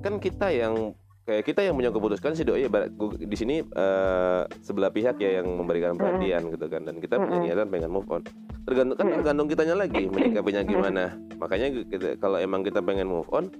kan 0.00 0.14
kita 0.22 0.48
yang 0.54 0.94
kayak 1.26 1.42
kita 1.42 1.60
yang 1.60 1.74
punya 1.74 1.90
keputusan 1.90 2.38
si 2.38 2.46
doi 2.46 2.70
gua- 2.70 2.86
di 3.12 3.34
sini 3.36 3.58
eh, 3.58 4.42
sebelah 4.62 4.88
pihak 4.88 5.18
ya 5.18 5.42
yang 5.42 5.50
memberikan 5.50 5.98
perhatian 5.98 6.46
gitu 6.48 6.66
kan. 6.70 6.86
Dan 6.86 7.02
kita 7.02 7.18
punya 7.18 7.38
niatan 7.42 7.66
pengen 7.66 7.90
move 7.90 8.06
on. 8.06 8.22
Tergantung 8.62 8.96
kan 8.96 9.06
tergantung 9.12 9.48
kitanya 9.50 9.74
lagi 9.76 10.06
menyikapinya 10.06 10.62
gimana. 10.62 11.04
Makanya 11.36 11.66
kita, 11.84 12.08
kalau 12.16 12.38
emang 12.38 12.62
kita 12.62 12.78
pengen 12.78 13.10
move 13.10 13.26
on 13.28 13.50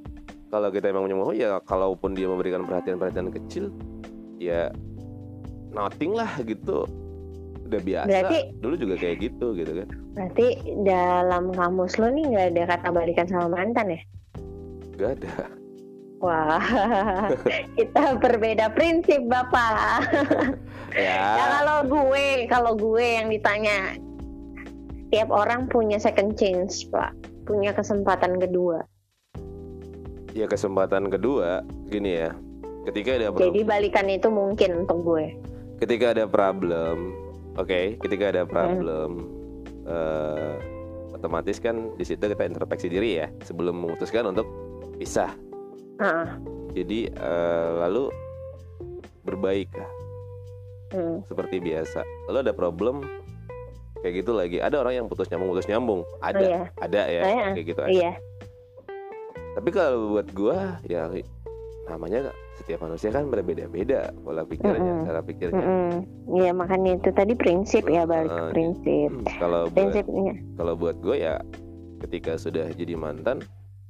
kalau 0.46 0.70
kita 0.70 0.94
emang 0.94 1.10
punya 1.10 1.18
move 1.18 1.30
on 1.30 1.36
ya 1.36 1.58
kalaupun 1.60 2.14
dia 2.14 2.30
memberikan 2.30 2.62
perhatian-perhatian 2.62 3.34
kecil 3.34 3.74
ya 4.38 4.70
nothing 5.74 6.14
lah 6.14 6.30
gitu. 6.46 6.86
Udah 7.66 7.80
biasa. 7.82 8.06
Berarti- 8.06 8.46
dulu 8.62 8.74
juga 8.78 8.94
kayak 8.94 9.16
gitu 9.26 9.58
gitu 9.58 9.72
kan. 9.74 9.88
Berarti 10.14 10.46
dalam 10.86 11.50
kamus 11.50 11.98
lo 11.98 12.06
nih 12.08 12.24
nggak 12.30 12.46
ada 12.54 12.62
kata 12.78 12.88
balikan 12.94 13.26
sama 13.26 13.58
mantan 13.58 13.90
ya? 13.90 14.00
Gak 14.96 15.10
ada 15.20 15.65
wah 16.26 16.58
kita 17.78 18.18
berbeda 18.18 18.74
prinsip 18.74 19.22
bapak 19.30 20.02
ya 20.92 21.38
Ya 21.38 21.44
kalau 21.60 21.84
gue, 21.84 22.48
kalau 22.48 22.72
gue 22.72 23.04
yang 23.04 23.28
ditanya, 23.28 24.00
tiap 25.12 25.28
orang 25.28 25.68
punya 25.68 26.00
second 26.00 26.32
chance, 26.34 26.88
Pak. 26.88 27.12
Punya 27.44 27.76
kesempatan 27.76 28.40
kedua. 28.40 28.80
ya 30.32 30.44
kesempatan 30.44 31.08
kedua 31.08 31.64
gini 31.88 32.20
ya 32.20 32.36
ketika 32.84 33.16
ada 33.16 33.32
problem, 33.32 33.44
Jadi 33.48 33.60
balikan 33.64 34.06
itu 34.12 34.28
mungkin 34.28 34.84
untuk 34.84 35.00
gue. 35.00 35.32
ketika 35.80 36.12
ada 36.12 36.28
problem 36.28 37.16
oke 37.56 37.96
ketika 38.04 38.36
ada 38.36 38.42
problem 38.44 39.32
eh, 39.88 40.60
otomatis 41.16 41.56
kan 41.56 41.88
di 41.96 42.04
situ 42.04 42.20
kita 42.20 42.44
introspeksi 42.44 42.92
diri 42.92 43.24
ya 43.24 43.32
sebelum 43.48 43.80
memutuskan 43.80 44.28
untuk 44.28 44.44
pisah 45.00 45.32
Ah, 45.96 46.36
jadi 46.72 47.08
eh, 47.08 47.68
lalu 47.78 48.12
berbaik 49.22 49.72
hmm. 50.92 51.24
seperti 51.26 51.58
biasa 51.58 52.00
lalu 52.26 52.38
ada 52.42 52.52
problem 52.52 53.02
kayak 53.98 54.22
gitu 54.22 54.32
lagi 54.32 54.60
ada 54.60 54.78
orang 54.78 54.94
yang 54.94 55.06
putus 55.06 55.26
nyambung 55.26 55.50
putus 55.50 55.66
nyambung 55.66 56.00
ada 56.20 56.36
Oh, 56.36 56.44
iya. 56.44 56.62
ada 56.78 57.00
ya 57.02 57.22
Iya. 57.24 57.46
kayak 57.54 57.66
gitu 57.66 57.80
Iya. 57.88 58.12
tapi 59.54 59.68
kalau 59.70 60.12
buat 60.12 60.28
gua 60.30 60.78
ya 60.84 61.08
namanya 61.86 62.28
setiap 62.54 62.82
manusia 62.82 63.08
kan 63.08 63.26
berbeda-beda 63.26 64.10
pola 64.20 64.42
pikirnya 64.42 64.78
Mm-mm. 64.78 65.06
cara 65.06 65.20
pikirnya 65.22 65.56
Mm-mm. 65.56 65.92
Iya 66.34 66.50
makanya 66.52 66.98
itu 66.98 67.10
tadi 67.10 67.32
prinsip 67.32 67.86
ya 67.86 68.02
balik 68.02 68.28
ke 68.28 68.36
Ah, 68.36 68.50
prinsip. 68.50 69.10
Hmm, 69.12 69.24
kalau 69.38 69.60
buat 69.64 69.74
Prinsipnya. 69.74 70.32
kalau 70.54 70.72
buat 70.74 70.96
gue 70.98 71.16
ya 71.16 71.34
ketika 71.98 72.36
sudah 72.36 72.68
jadi 72.70 72.94
mantan 72.94 73.40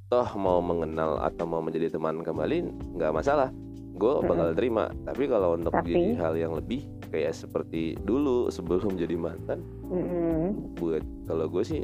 toh 0.07 0.27
mau 0.35 0.63
mengenal 0.63 1.19
atau 1.19 1.43
mau 1.43 1.59
menjadi 1.59 1.91
teman 1.91 2.23
kembali 2.23 2.63
nggak 2.95 3.11
masalah. 3.11 3.51
Gue 3.97 4.21
bakal 4.21 4.53
terima. 4.53 4.87
Tapi 5.03 5.23
kalau 5.25 5.57
untuk 5.57 5.73
Tapi- 5.73 5.89
jadi 5.89 6.09
hal 6.17 6.33
yang 6.37 6.53
lebih 6.53 6.85
kayak 7.07 7.33
seperti 7.33 7.95
dulu 7.97 8.47
sebelum 8.47 8.93
jadi 8.93 9.15
mantan 9.15 9.63
Mm-mm. 9.87 10.75
buat 10.75 10.99
kalau 11.23 11.47
gue 11.47 11.63
sih 11.63 11.81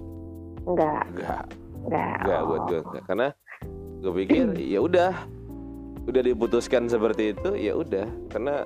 Enggak, 0.64 1.04
nggak. 1.12 1.44
Enggak. 1.84 2.16
nggak 2.22 2.42
buat 2.44 2.62
gue 2.68 2.80
nggak. 2.82 3.04
karena 3.08 3.28
gue 4.00 4.14
pikir 4.14 4.46
ya 4.76 4.80
udah. 4.80 5.14
Udah 6.04 6.20
diputuskan 6.22 6.88
seperti 6.88 7.32
itu 7.32 7.56
ya 7.56 7.74
udah. 7.74 8.08
Karena 8.30 8.64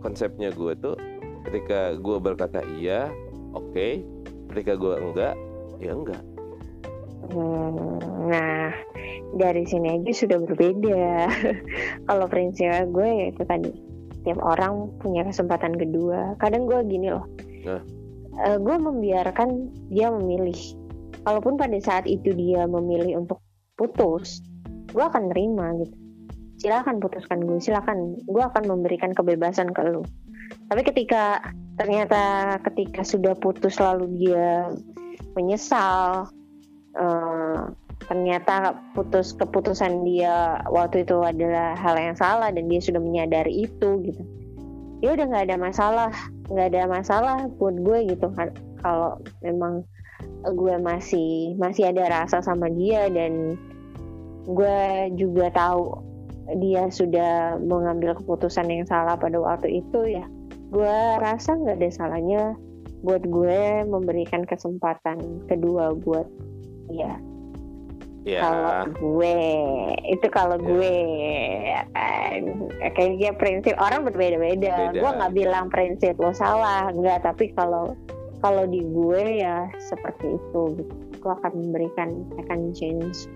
konsepnya 0.00 0.48
gue 0.50 0.72
tuh 0.76 0.96
ketika 1.44 1.92
gue 1.94 2.16
berkata 2.16 2.60
iya 2.76 3.08
oke. 3.52 4.00
Ketika 4.48 4.76
gue 4.76 4.94
enggak 4.96 5.34
ya 5.76 5.92
enggak 5.92 6.22
Hmm, 7.26 7.98
nah, 8.30 8.70
dari 9.34 9.66
sini 9.66 9.98
aja 9.98 10.12
sudah 10.14 10.38
berbeda. 10.42 11.28
Kalau 12.08 12.26
prinsip 12.30 12.70
gue 12.90 13.08
ya 13.08 13.24
itu 13.34 13.42
tadi, 13.42 13.72
tiap 14.26 14.38
orang 14.42 14.90
punya 15.02 15.26
kesempatan 15.26 15.74
kedua. 15.76 16.34
Kadang 16.38 16.66
gue 16.66 16.80
gini 16.86 17.10
loh, 17.10 17.26
Nah. 17.66 17.82
Eh, 18.46 18.58
gue 18.60 18.76
membiarkan 18.78 19.72
dia 19.90 20.12
memilih. 20.12 20.56
Kalaupun 21.26 21.58
pada 21.58 21.74
saat 21.82 22.06
itu 22.06 22.30
dia 22.36 22.68
memilih 22.68 23.24
untuk 23.24 23.42
putus, 23.74 24.44
gue 24.94 25.02
akan 25.02 25.34
terima 25.34 25.74
gitu. 25.82 25.94
Silakan 26.62 27.02
putuskan 27.02 27.42
gue, 27.42 27.58
silakan. 27.58 28.16
Gue 28.28 28.42
akan 28.44 28.70
memberikan 28.70 29.12
kebebasan 29.12 29.74
ke 29.74 29.82
lu. 29.88 30.06
Tapi 30.70 30.82
ketika 30.86 31.42
ternyata 31.76 32.56
ketika 32.70 33.02
sudah 33.02 33.34
putus 33.36 33.76
lalu 33.82 34.08
dia 34.16 34.70
menyesal, 35.34 36.30
eh, 36.96 37.60
ternyata 38.06 38.76
putus 38.92 39.32
keputusan 39.36 40.04
dia 40.04 40.60
waktu 40.68 41.04
itu 41.04 41.20
adalah 41.24 41.76
hal 41.76 41.96
yang 41.96 42.16
salah 42.16 42.52
dan 42.52 42.68
dia 42.68 42.80
sudah 42.80 43.00
menyadari 43.00 43.68
itu 43.68 43.88
gitu. 44.04 44.22
Ya 45.04 45.12
udah 45.12 45.24
nggak 45.28 45.44
ada 45.52 45.56
masalah 45.60 46.10
nggak 46.48 46.66
ada 46.72 46.82
masalah 46.88 47.36
buat 47.60 47.76
gue 47.76 48.16
gitu. 48.16 48.32
Kan 48.32 48.56
kalau 48.80 49.20
memang 49.44 49.84
gue 50.46 50.74
masih 50.78 51.58
masih 51.58 51.90
ada 51.90 52.22
rasa 52.22 52.40
sama 52.40 52.70
dia 52.70 53.10
dan 53.10 53.58
gue 54.46 54.78
juga 55.18 55.50
tahu 55.50 56.06
dia 56.62 56.86
sudah 56.86 57.58
mengambil 57.58 58.14
keputusan 58.14 58.70
yang 58.70 58.86
salah 58.86 59.18
pada 59.18 59.34
waktu 59.42 59.82
itu 59.82 60.14
ya 60.14 60.24
gue 60.70 60.96
rasa 61.18 61.58
nggak 61.58 61.82
ada 61.82 61.90
salahnya 61.90 62.42
buat 63.02 63.22
gue 63.26 63.86
memberikan 63.86 64.46
kesempatan 64.46 65.46
kedua 65.50 65.94
buat 65.98 66.26
dia 66.90 67.12
ya 68.26 68.42
kalau 68.42 68.74
gue 68.90 69.36
itu 70.10 70.26
kalau 70.34 70.58
Ya. 70.58 70.66
gue 70.66 70.94
eh, 71.94 72.90
kayaknya 72.92 73.30
prinsip 73.38 73.78
orang 73.78 74.02
berbeda-beda 74.02 74.90
Beda. 74.90 74.98
gue 74.98 75.10
nggak 75.14 75.32
bilang 75.32 75.66
prinsip 75.70 76.18
lo 76.18 76.34
salah 76.34 76.90
nggak 76.90 77.22
tapi 77.22 77.54
kalau 77.54 77.94
kalau 78.42 78.66
di 78.66 78.82
gue 78.82 79.40
ya 79.40 79.70
seperti 79.78 80.36
itu 80.36 80.60
gitu. 80.74 80.94
gue 81.22 81.32
akan 81.32 81.52
memberikan 81.54 82.08
second 82.34 82.74
chance 82.74 83.30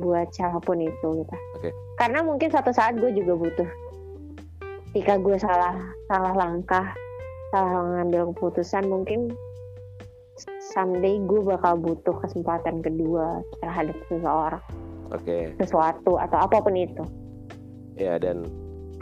buat 0.00 0.32
siapa 0.32 0.56
pun 0.64 0.80
itu 0.80 1.08
gitu. 1.20 1.36
Oke. 1.60 1.68
karena 2.00 2.24
mungkin 2.24 2.48
satu 2.48 2.72
saat 2.72 2.96
gue 2.96 3.12
juga 3.12 3.36
butuh 3.36 3.68
ketika 4.90 5.20
gue 5.20 5.36
salah 5.36 5.76
salah 6.08 6.32
langkah 6.32 6.96
salah 7.52 7.84
mengambil 7.84 8.32
keputusan 8.32 8.88
mungkin 8.88 9.28
someday 10.70 11.18
gue 11.18 11.40
bakal 11.42 11.76
butuh 11.76 12.16
kesempatan 12.22 12.80
kedua 12.80 13.42
terhadap 13.60 13.96
seseorang. 14.06 14.62
Oke. 15.10 15.52
Sesuatu 15.58 16.16
atau 16.16 16.38
apa 16.38 16.62
pun 16.62 16.74
itu. 16.78 17.04
Ya 17.98 18.16
dan 18.16 18.46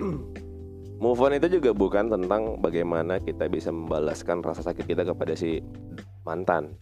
move 1.05 1.21
on 1.21 1.37
itu 1.37 1.61
juga 1.61 1.71
bukan 1.77 2.11
tentang 2.11 2.59
bagaimana 2.59 3.21
kita 3.21 3.47
bisa 3.47 3.69
membalaskan 3.69 4.41
rasa 4.43 4.65
sakit 4.65 4.89
kita 4.89 5.05
kepada 5.05 5.37
si 5.37 5.61
mantan. 6.25 6.75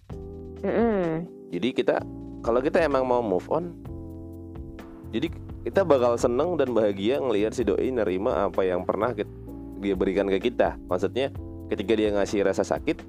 Mm-mm. 0.65 1.29
jadi 1.53 1.69
kita 1.77 1.97
kalau 2.41 2.65
kita 2.65 2.81
emang 2.81 3.05
mau 3.05 3.21
move 3.21 3.45
on 3.53 3.77
jadi 5.13 5.29
kita 5.69 5.85
bakal 5.85 6.17
seneng 6.17 6.57
dan 6.57 6.73
bahagia 6.73 7.19
ngelihat 7.19 7.53
si 7.55 7.63
doi 7.67 7.93
nerima 7.93 8.47
apa 8.47 8.63
yang 8.63 8.87
pernah 8.87 9.11
dia 9.83 9.95
berikan 9.99 10.31
ke 10.31 10.39
kita. 10.39 10.79
Maksudnya 10.87 11.35
ketika 11.67 11.93
dia 11.99 12.15
ngasih 12.15 12.47
rasa 12.47 12.63
sakit 12.63 13.03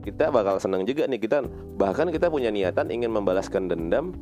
kita 0.00 0.32
bakal 0.32 0.56
seneng 0.56 0.88
juga 0.88 1.04
nih 1.04 1.20
kita 1.20 1.44
bahkan 1.76 2.08
kita 2.08 2.32
punya 2.32 2.48
niatan 2.48 2.88
ingin 2.88 3.12
membalaskan 3.12 3.68
dendam 3.68 4.16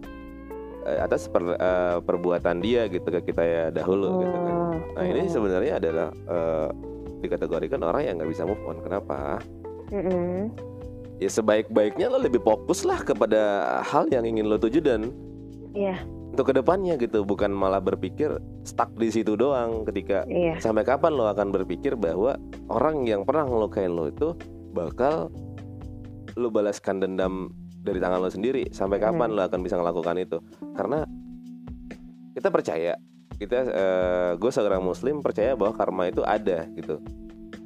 eh, 0.82 0.98
atas 0.98 1.30
per- 1.30 1.58
eh, 1.58 1.98
perbuatan 2.02 2.58
dia 2.58 2.90
gitu 2.90 3.06
ke 3.06 3.30
kita 3.30 3.42
ya 3.42 3.64
dahulu 3.70 4.26
gitu 4.26 4.36
kan. 4.36 4.52
Hmm, 4.52 4.76
nah 4.98 5.04
ini 5.06 5.20
mm-mm. 5.26 5.34
sebenarnya 5.34 5.72
adalah 5.78 6.08
eh, 6.10 6.68
dikategorikan 7.18 7.82
orang 7.82 8.02
yang 8.06 8.14
nggak 8.18 8.30
bisa 8.30 8.42
move 8.46 8.62
on. 8.66 8.78
Kenapa? 8.82 9.42
Mm-mm. 9.88 10.52
ya 11.18 11.26
sebaik-baiknya 11.26 12.06
lo 12.12 12.22
lebih 12.22 12.38
fokus 12.44 12.86
lah 12.86 13.02
kepada 13.02 13.80
hal 13.82 14.06
yang 14.12 14.22
ingin 14.22 14.46
lo 14.46 14.54
tuju 14.54 14.78
dan 14.78 15.10
Iya, 15.76 16.00
untuk 16.32 16.50
ke 16.50 16.54
depannya 16.56 16.96
gitu. 16.96 17.22
Bukan 17.22 17.52
malah 17.52 17.78
berpikir 17.78 18.40
stuck 18.64 18.92
di 18.96 19.12
situ 19.12 19.36
doang 19.36 19.84
ketika 19.88 20.24
iya, 20.26 20.56
sampai 20.58 20.82
kapan 20.82 21.12
lo 21.14 21.28
akan 21.28 21.52
berpikir 21.52 21.94
bahwa 21.94 22.40
orang 22.72 23.04
yang 23.04 23.22
pernah 23.22 23.46
ngelukain 23.46 23.92
lo 23.92 24.08
itu 24.08 24.34
bakal 24.72 25.28
lo 26.38 26.48
balaskan 26.48 27.02
dendam 27.02 27.50
dari 27.82 27.98
tangan 27.98 28.22
lo 28.22 28.30
sendiri 28.30 28.70
sampai 28.70 28.96
kapan 28.98 29.34
lo 29.34 29.42
akan 29.42 29.60
bisa 29.60 29.74
melakukan 29.74 30.16
itu 30.16 30.38
karena 30.72 31.02
kita 32.32 32.48
percaya 32.48 32.94
kita 33.38 33.58
gue 34.34 34.50
seorang 34.50 34.82
muslim 34.82 35.20
percaya 35.20 35.58
bahwa 35.58 35.74
karma 35.74 36.06
itu 36.06 36.22
ada 36.22 36.64
gitu 36.74 37.02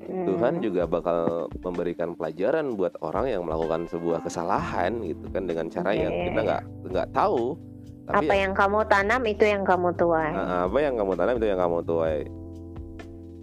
Hmm. 0.03 0.27
Tuhan 0.27 0.59
juga 0.59 0.83
bakal 0.91 1.47
memberikan 1.63 2.19
pelajaran 2.19 2.75
buat 2.75 2.99
orang 3.07 3.31
yang 3.31 3.47
melakukan 3.47 3.87
sebuah 3.87 4.27
kesalahan 4.27 4.99
gitu 5.07 5.31
kan 5.31 5.47
dengan 5.47 5.71
cara 5.71 5.95
yang 5.95 6.11
Oke. 6.11 6.27
kita 6.27 6.41
nggak 6.43 6.63
nggak 6.91 7.09
tahu 7.15 7.55
tapi 8.03 8.27
apa 8.27 8.35
ya- 8.35 8.41
yang 8.43 8.53
kamu 8.53 8.79
tanam 8.91 9.23
itu 9.31 9.45
yang 9.47 9.63
kamu 9.63 9.95
tuai. 9.95 10.35
Apa 10.35 10.79
yang 10.83 10.99
kamu 10.99 11.13
tanam 11.15 11.35
itu 11.39 11.47
yang 11.47 11.61
kamu 11.63 11.79
tuai 11.87 12.19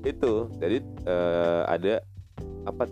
itu 0.04 0.34
jadi 0.60 0.78
eh, 1.08 1.62
ada 1.63 1.94
apa 2.68 2.84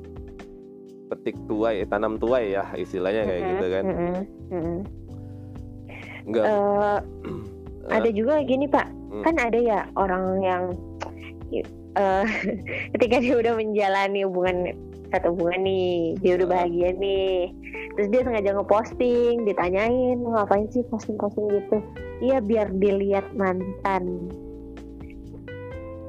petik 1.08 1.36
tuai 1.48 1.82
eh, 1.82 1.88
tanam 1.88 2.20
tuai 2.20 2.54
ya 2.54 2.68
istilahnya 2.76 3.24
kayak 3.24 3.40
Mm-mm, 3.42 3.52
gitu 3.52 3.66
kan 3.72 3.84
mm-mm, 3.84 4.16
mm-mm. 4.52 4.78
nggak 6.28 6.46
Eh, 6.46 6.98
ada 7.96 8.10
juga 8.12 8.44
gini 8.44 8.68
pak, 8.68 8.88
Hmm. 9.08 9.24
kan 9.24 9.36
ada 9.40 9.56
ya 9.56 9.80
orang 9.96 10.44
yang 10.44 10.64
eh, 11.96 12.26
ketika 12.94 13.24
dia 13.24 13.40
udah 13.40 13.56
menjalani 13.56 14.28
hubungan 14.28 14.76
satu 15.08 15.32
hubungan 15.32 15.64
nih, 15.64 16.20
dia 16.20 16.36
udah 16.36 16.48
Ah. 16.52 16.54
bahagia 16.60 16.90
nih, 17.00 17.56
terus 17.96 18.12
dia 18.12 18.22
sengaja 18.28 18.52
ngeposting, 18.52 19.48
ditanyain 19.48 20.20
"Lu 20.20 20.36
ngapain 20.36 20.68
sih 20.68 20.84
posting-posting 20.92 21.48
gitu? 21.48 21.80
Iya 22.20 22.44
biar 22.44 22.76
dilihat 22.76 23.24
mantan. 23.32 24.28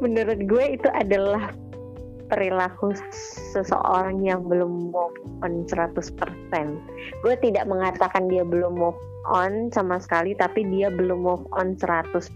Menurut 0.03 0.43
gue 0.43 0.65
itu 0.75 0.89
adalah 0.91 1.55
perilaku 2.29 2.93
seseorang 3.53 4.23
yang 4.23 4.45
belum 4.45 4.93
move 4.93 5.17
on 5.43 5.65
100% 5.67 6.05
gue 7.25 7.35
tidak 7.43 7.65
mengatakan 7.67 8.29
dia 8.29 8.45
belum 8.45 8.77
move 8.77 9.01
on 9.29 9.73
sama 9.73 9.99
sekali 9.99 10.37
tapi 10.37 10.65
dia 10.69 10.93
belum 10.93 11.25
move 11.25 11.45
on 11.57 11.75
100% 11.81 12.29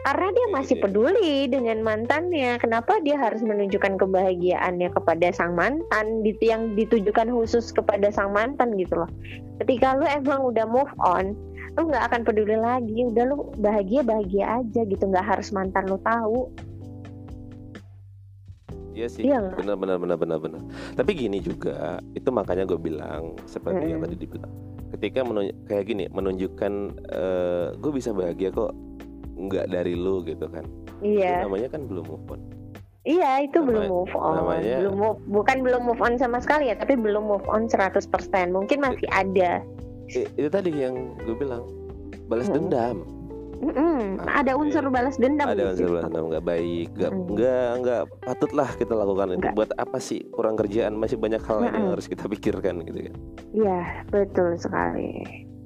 karena 0.00 0.28
dia 0.32 0.46
masih 0.48 0.80
peduli 0.80 1.44
dengan 1.52 1.84
mantannya 1.84 2.56
kenapa 2.56 3.04
dia 3.04 3.20
harus 3.20 3.44
menunjukkan 3.44 4.00
kebahagiaannya 4.00 4.88
kepada 4.96 5.28
sang 5.36 5.52
mantan 5.52 6.24
yang 6.40 6.72
ditujukan 6.72 7.28
khusus 7.28 7.68
kepada 7.68 8.08
sang 8.08 8.32
mantan 8.32 8.80
gitu 8.80 9.04
loh. 9.04 9.10
Ketika 9.60 10.00
lu 10.00 10.08
emang 10.08 10.40
udah 10.40 10.64
move 10.64 10.88
on 11.04 11.36
lu 11.78 11.86
nggak 11.92 12.10
akan 12.10 12.22
peduli 12.24 12.56
lagi. 12.56 13.12
Udah 13.12 13.24
lu 13.28 13.52
bahagia 13.60 14.00
bahagia 14.00 14.64
aja 14.64 14.80
gitu 14.88 15.04
nggak 15.04 15.36
harus 15.36 15.52
mantan 15.52 15.84
lu 15.84 16.00
tahu 16.00 16.48
Iya 18.90 19.06
sih, 19.06 19.22
Iya 19.22 19.38
benar 19.54 19.76
benar 19.76 19.96
benar 19.96 20.18
benar 20.18 20.38
benar. 20.38 20.60
Tapi 20.92 21.10
gini 21.14 21.38
juga, 21.38 21.98
itu 22.12 22.26
makanya 22.28 22.66
gue 22.66 22.74
bilang 22.76 23.38
seperti 23.44 23.86
yang 23.86 24.02
Mm-mm. 24.02 24.10
tadi 24.10 24.16
dibilang. 24.18 24.52
Ketika 24.90 25.20
menunj- 25.22 25.54
kayak 25.64 25.84
gini, 25.86 26.04
menunjukkan 26.10 26.72
eh, 27.06 27.66
gue 27.78 27.92
bisa 27.94 28.10
bahagia 28.10 28.50
kok, 28.50 28.74
nggak 29.36 29.70
dari 29.70 29.94
lu 29.94 30.20
gitu 30.22 30.50
kan. 30.50 30.66
Itu 31.00 31.22
iya 31.22 31.46
namanya 31.46 31.70
kan 31.70 31.86
belum 31.86 32.04
move 32.04 32.26
on. 32.28 32.40
Iya 33.00 33.46
itu 33.46 33.56
Nama- 33.56 33.68
belum 33.70 33.84
move 33.86 34.14
on, 34.14 34.34
namanya- 34.36 34.78
belum 34.82 34.94
move, 34.98 35.20
bukan 35.24 35.56
belum 35.62 35.82
move 35.86 36.02
on 36.02 36.14
sama 36.18 36.36
sekali 36.36 36.68
ya, 36.68 36.76
tapi 36.76 36.98
belum 36.98 37.24
move 37.24 37.46
on 37.46 37.64
100%. 37.64 38.10
Mungkin 38.50 38.82
masih 38.82 39.06
ada. 39.08 39.62
I- 40.10 40.28
itu 40.34 40.48
tadi 40.50 40.74
yang 40.74 41.14
gue 41.16 41.32
bilang 41.32 41.62
balas 42.26 42.50
Mm-mm. 42.50 42.66
dendam. 42.68 43.06
Mm-mm, 43.60 44.16
Ah, 44.18 44.40
ada 44.40 44.56
unsur 44.56 44.88
balas 44.88 45.14
dendam. 45.14 45.44
Ada 45.44 45.62
unsur 45.70 45.88
balas 45.90 46.04
dendam 46.06 46.26
nggak 46.26 46.42
baik, 46.42 46.88
nggak 46.94 47.12
Mm-mm. 47.12 47.28
nggak 47.30 47.70
nggak 47.78 48.02
patutlah 48.20 48.70
kita 48.72 48.92
lakukan 48.94 49.26
itu. 49.30 49.38
Nggak. 49.38 49.54
Buat 49.54 49.70
apa 49.76 49.98
sih 49.98 50.20
kurang 50.26 50.56
kerjaan? 50.56 50.92
Masih 50.94 51.14
banyak 51.14 51.40
hal 51.40 51.56
lain 51.58 51.68
yang 51.68 51.76
Mm-mm. 51.76 51.92
harus 51.92 52.06
kita 52.06 52.24
pikirkan 52.26 52.80
gitu 52.82 53.00
kan. 53.04 53.14
Iya 53.50 53.80
betul 54.08 54.56
sekali. 54.56 55.10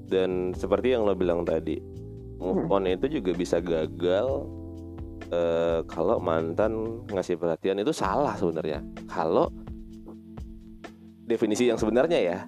dan 0.04 0.52
seperti 0.52 0.92
yang 0.92 1.02
lo 1.02 1.16
bilang 1.16 1.42
tadi 1.42 1.80
move 2.36 2.68
Hmm. 2.68 2.74
on 2.76 2.84
itu 2.84 3.08
juga 3.10 3.32
bisa 3.32 3.56
gagal 3.56 4.44
eh, 5.26 5.80
kalau 5.86 6.20
mantan 6.20 6.76
ngasih 7.08 7.34
perhatian 7.34 7.80
itu 7.80 7.88
salah 7.90 8.36
sebenarnya 8.36 8.84
kalau 9.06 9.48
definisi 11.24 11.66
yang 11.66 11.80
sebenarnya 11.80 12.20
ya 12.20 12.38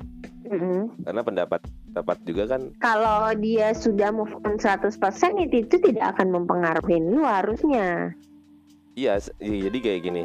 Mm-mm. 0.46 1.00
karena 1.00 1.22
pendapat 1.22 1.64
pendapat 1.96 2.20
juga 2.28 2.44
kan 2.44 2.62
Kalau 2.84 3.32
dia 3.40 3.72
sudah 3.72 4.12
move 4.12 4.36
on 4.44 4.60
100% 4.60 4.92
itu, 5.48 5.64
itu 5.64 5.76
tidak 5.80 6.12
akan 6.12 6.28
mempengaruhi 6.28 7.00
lu 7.00 7.24
harusnya. 7.24 8.12
iya 9.00 9.16
iya, 9.40 9.72
jadi 9.72 9.78
kayak 9.80 10.00
gini 10.04 10.24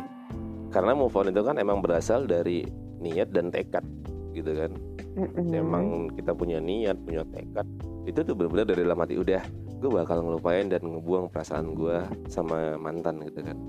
karena 0.68 0.92
move 0.92 1.16
on 1.16 1.32
itu 1.32 1.40
kan 1.40 1.56
emang 1.56 1.80
berasal 1.80 2.28
dari 2.28 2.68
niat 3.00 3.32
dan 3.32 3.52
tekad 3.56 3.84
gitu 4.32 4.52
kan 4.52 4.72
Mm-mm. 5.16 5.52
emang 5.52 6.08
kita 6.12 6.32
punya 6.32 6.60
niat 6.60 6.96
punya 7.04 7.24
tekad 7.32 7.68
itu 8.04 8.20
tuh 8.20 8.32
benar-benar 8.36 8.68
dari 8.68 8.82
dalam 8.88 9.00
hati 9.00 9.16
udah 9.20 9.44
gue 9.80 9.92
bakal 9.92 10.24
ngelupain 10.24 10.72
dan 10.72 10.80
ngebuang 10.84 11.32
perasaan 11.32 11.76
gue 11.76 12.00
sama 12.32 12.80
mantan 12.80 13.20
gitu 13.28 13.44
kan 13.44 13.60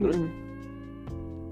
terus 0.00 0.16
Mm-mm. 0.16 0.32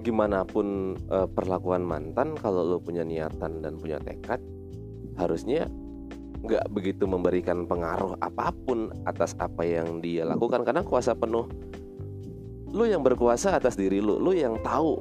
gimana 0.00 0.44
pun 0.48 0.96
eh, 0.96 1.28
perlakuan 1.28 1.84
mantan 1.84 2.32
kalau 2.36 2.64
lo 2.64 2.80
punya 2.80 3.04
niatan 3.04 3.60
dan 3.60 3.76
punya 3.76 4.00
tekad 4.00 4.40
harusnya 5.20 5.68
nggak 6.42 6.66
begitu 6.70 7.04
memberikan 7.08 7.64
pengaruh 7.64 8.18
apa 8.20 8.52
pun 8.64 8.92
atas 9.08 9.32
apa 9.40 9.64
yang 9.64 10.04
dia 10.04 10.26
lakukan 10.28 10.62
karena 10.62 10.84
kuasa 10.84 11.16
penuh 11.16 11.48
lo 12.76 12.84
yang 12.84 13.00
berkuasa 13.00 13.56
atas 13.56 13.78
diri 13.78 14.04
lo 14.04 14.20
lo 14.20 14.36
yang 14.36 14.60
tahu 14.60 15.00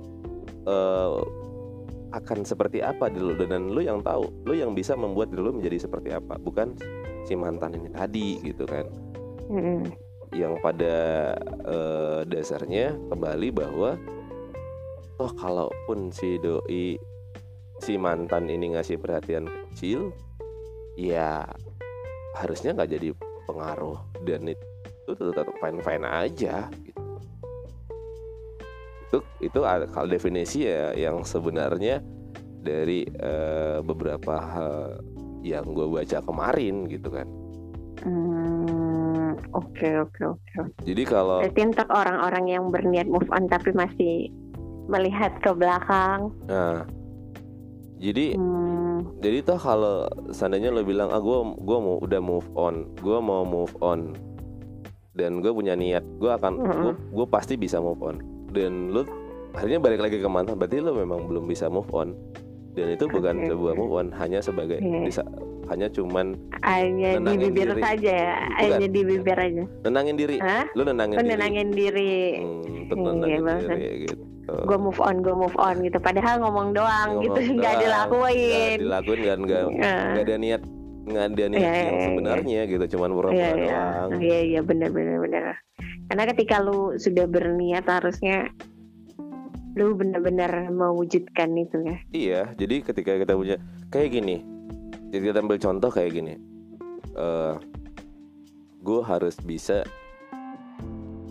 eh, 0.64 1.20
akan 2.16 2.48
seperti 2.48 2.80
apa 2.80 3.12
diri 3.12 3.36
lo 3.36 3.36
dan 3.36 3.74
lo 3.74 3.82
yang 3.84 4.00
tahu 4.00 4.32
lo 4.48 4.54
yang 4.56 4.72
bisa 4.72 4.96
membuat 4.96 5.34
diri 5.34 5.44
lo 5.44 5.52
menjadi 5.52 5.84
seperti 5.84 6.16
apa 6.16 6.40
bukan 6.40 6.72
si 7.28 7.36
mantan 7.36 7.76
ini 7.76 7.90
tadi 7.92 8.40
gitu 8.46 8.64
kan 8.64 8.86
Mm-mm. 9.52 9.92
yang 10.32 10.56
pada 10.64 11.36
eh, 11.68 12.20
dasarnya 12.30 12.96
kembali 13.12 13.50
bahwa 13.52 14.00
toh 15.20 15.32
kalaupun 15.36 16.12
si 16.12 16.40
doi 16.40 16.96
si 17.84 18.00
mantan 18.00 18.48
ini 18.48 18.76
ngasih 18.76 19.00
perhatian 19.00 19.48
kecil 19.72 20.16
ya 20.96 21.44
harusnya 22.36 22.76
nggak 22.76 22.92
jadi 22.96 23.10
pengaruh 23.48 24.00
dan 24.24 24.52
itu 24.52 25.12
tetap 25.14 25.48
fine 25.62 25.80
fine 25.84 26.06
aja 26.08 26.68
gitu 26.72 27.02
itu 29.06 29.18
itu 29.40 29.60
kalau 29.94 30.08
definisi 30.10 30.66
ya 30.66 30.92
yang 30.98 31.22
sebenarnya 31.22 32.02
dari 32.66 33.06
eh, 33.06 33.80
beberapa 33.86 34.36
hal 34.42 35.00
yang 35.46 35.70
gue 35.72 35.86
baca 35.86 36.20
kemarin 36.26 36.90
gitu 36.90 37.12
kan 37.14 37.28
Hmm, 38.06 39.34
Oke 39.56 39.98
oke 39.98 40.38
oke. 40.38 40.58
jadi 40.86 41.04
kalau 41.10 41.42
Berarti 41.42 41.62
untuk 41.64 41.90
orang-orang 41.90 42.46
yang 42.54 42.70
berniat 42.70 43.08
move 43.10 43.26
on 43.34 43.50
tapi 43.50 43.74
masih 43.74 44.30
melihat 44.86 45.34
ke 45.42 45.50
belakang. 45.58 46.30
Nah, 46.46 46.86
jadi 48.06 48.38
Hmm, 48.38 49.20
jadi 49.20 49.44
toh 49.44 49.60
kalau 49.60 50.08
seandainya 50.32 50.72
lo 50.72 50.86
bilang 50.88 51.12
ah 51.12 51.20
gue 51.20 51.38
gua 51.62 51.78
mau 51.84 51.96
udah 52.00 52.22
move 52.24 52.48
on, 52.56 52.88
gue 53.04 53.18
mau 53.20 53.44
move 53.44 53.76
on 53.84 54.16
dan 55.16 55.40
gue 55.40 55.52
punya 55.52 55.76
niat, 55.76 56.04
gue 56.20 56.32
akan 56.32 56.54
gue 56.60 56.94
gue 57.12 57.28
pasti 57.28 57.56
bisa 57.56 57.80
move 57.80 58.00
on. 58.04 58.20
Dan 58.52 58.96
lo 58.96 59.04
akhirnya 59.56 59.80
balik 59.80 60.04
lagi 60.04 60.20
ke 60.20 60.28
mantan, 60.28 60.60
berarti 60.60 60.84
lo 60.84 60.96
memang 60.96 61.28
belum 61.28 61.48
bisa 61.48 61.68
move 61.68 61.88
on. 61.92 62.16
Dan 62.76 62.92
itu 62.92 63.08
bukan 63.08 63.44
Oke, 63.44 63.48
sebuah 63.52 63.74
move 63.80 63.94
on, 63.96 64.08
hanya 64.16 64.44
sebagai 64.44 64.84
Oke. 64.84 65.12
Hanya 65.66 65.88
cuman 65.88 66.38
hanya 66.62 67.18
di 67.18 67.36
bibir 67.40 67.70
diri. 67.70 67.82
saja 67.82 68.12
ya, 68.12 68.36
Bukan. 68.40 68.60
hanya 68.76 68.88
di 68.88 69.02
bibir 69.02 69.38
aja. 69.38 69.64
nenangin 69.82 70.16
diri, 70.16 70.38
Hah? 70.38 70.66
lo 70.72 70.82
nenangin 70.84 71.16
Oh, 71.16 71.22
diri, 71.22 71.32
nenangin 71.32 71.68
diri. 71.70 72.16
Hmm, 72.36 72.62
Iya, 72.86 73.38
nenangin 73.42 73.42
diri 73.74 73.90
gitu. 74.06 74.16
Gue 74.46 74.78
move 74.78 75.00
on, 75.00 75.16
gue 75.20 75.34
move 75.34 75.58
on 75.58 75.76
gitu. 75.80 75.98
Padahal 75.98 76.38
ngomong 76.40 76.70
doang 76.72 77.18
Ngomong 77.18 77.26
gitu, 77.26 77.40
nggak 77.56 77.74
dilakuin. 77.82 78.78
nggak 78.78 78.84
dilakuin 78.84 79.20
kan 79.24 79.40
nggak 79.42 79.62
Nah, 79.74 80.04
nggak 80.14 80.24
ada 80.24 80.36
niat 80.38 80.62
nggak 81.06 81.26
ada 81.28 81.44
niat 81.48 81.60
Iya, 81.60 81.70
yang 81.70 81.78
iya, 81.78 81.90
iya. 81.92 82.04
sebenarnya 82.04 82.62
gitu 82.68 82.86
cuman 82.92 83.10
pura-pura 83.12 83.34
Iya 83.36 83.46
iya, 83.48 83.58
doang 83.58 84.10
iya 84.20 84.40
iya 84.44 84.62
benar 84.62 84.90
benar 84.90 85.18
benar. 85.20 85.44
Karena 86.06 86.24
ketika 86.28 86.56
lu 86.60 86.80
sudah 86.96 87.26
berniat 87.26 87.86
harusnya 87.86 88.50
lu 89.76 89.92
benar-benar 89.92 90.50
mewujudkan 90.72 91.52
itu 91.54 91.78
ya. 91.84 91.98
iya 92.10 92.42
jadi 92.54 92.80
ketika 92.82 93.18
kita 93.18 93.34
punya 93.34 93.58
kayak 93.90 94.14
gini 94.14 94.40
jadi 95.16 95.32
kita 95.32 95.40
ambil 95.40 95.60
contoh 95.64 95.88
kayak 95.88 96.12
gini. 96.12 96.36
Eh 97.16 97.56
gue 98.84 99.02
harus 99.02 99.40
bisa 99.40 99.82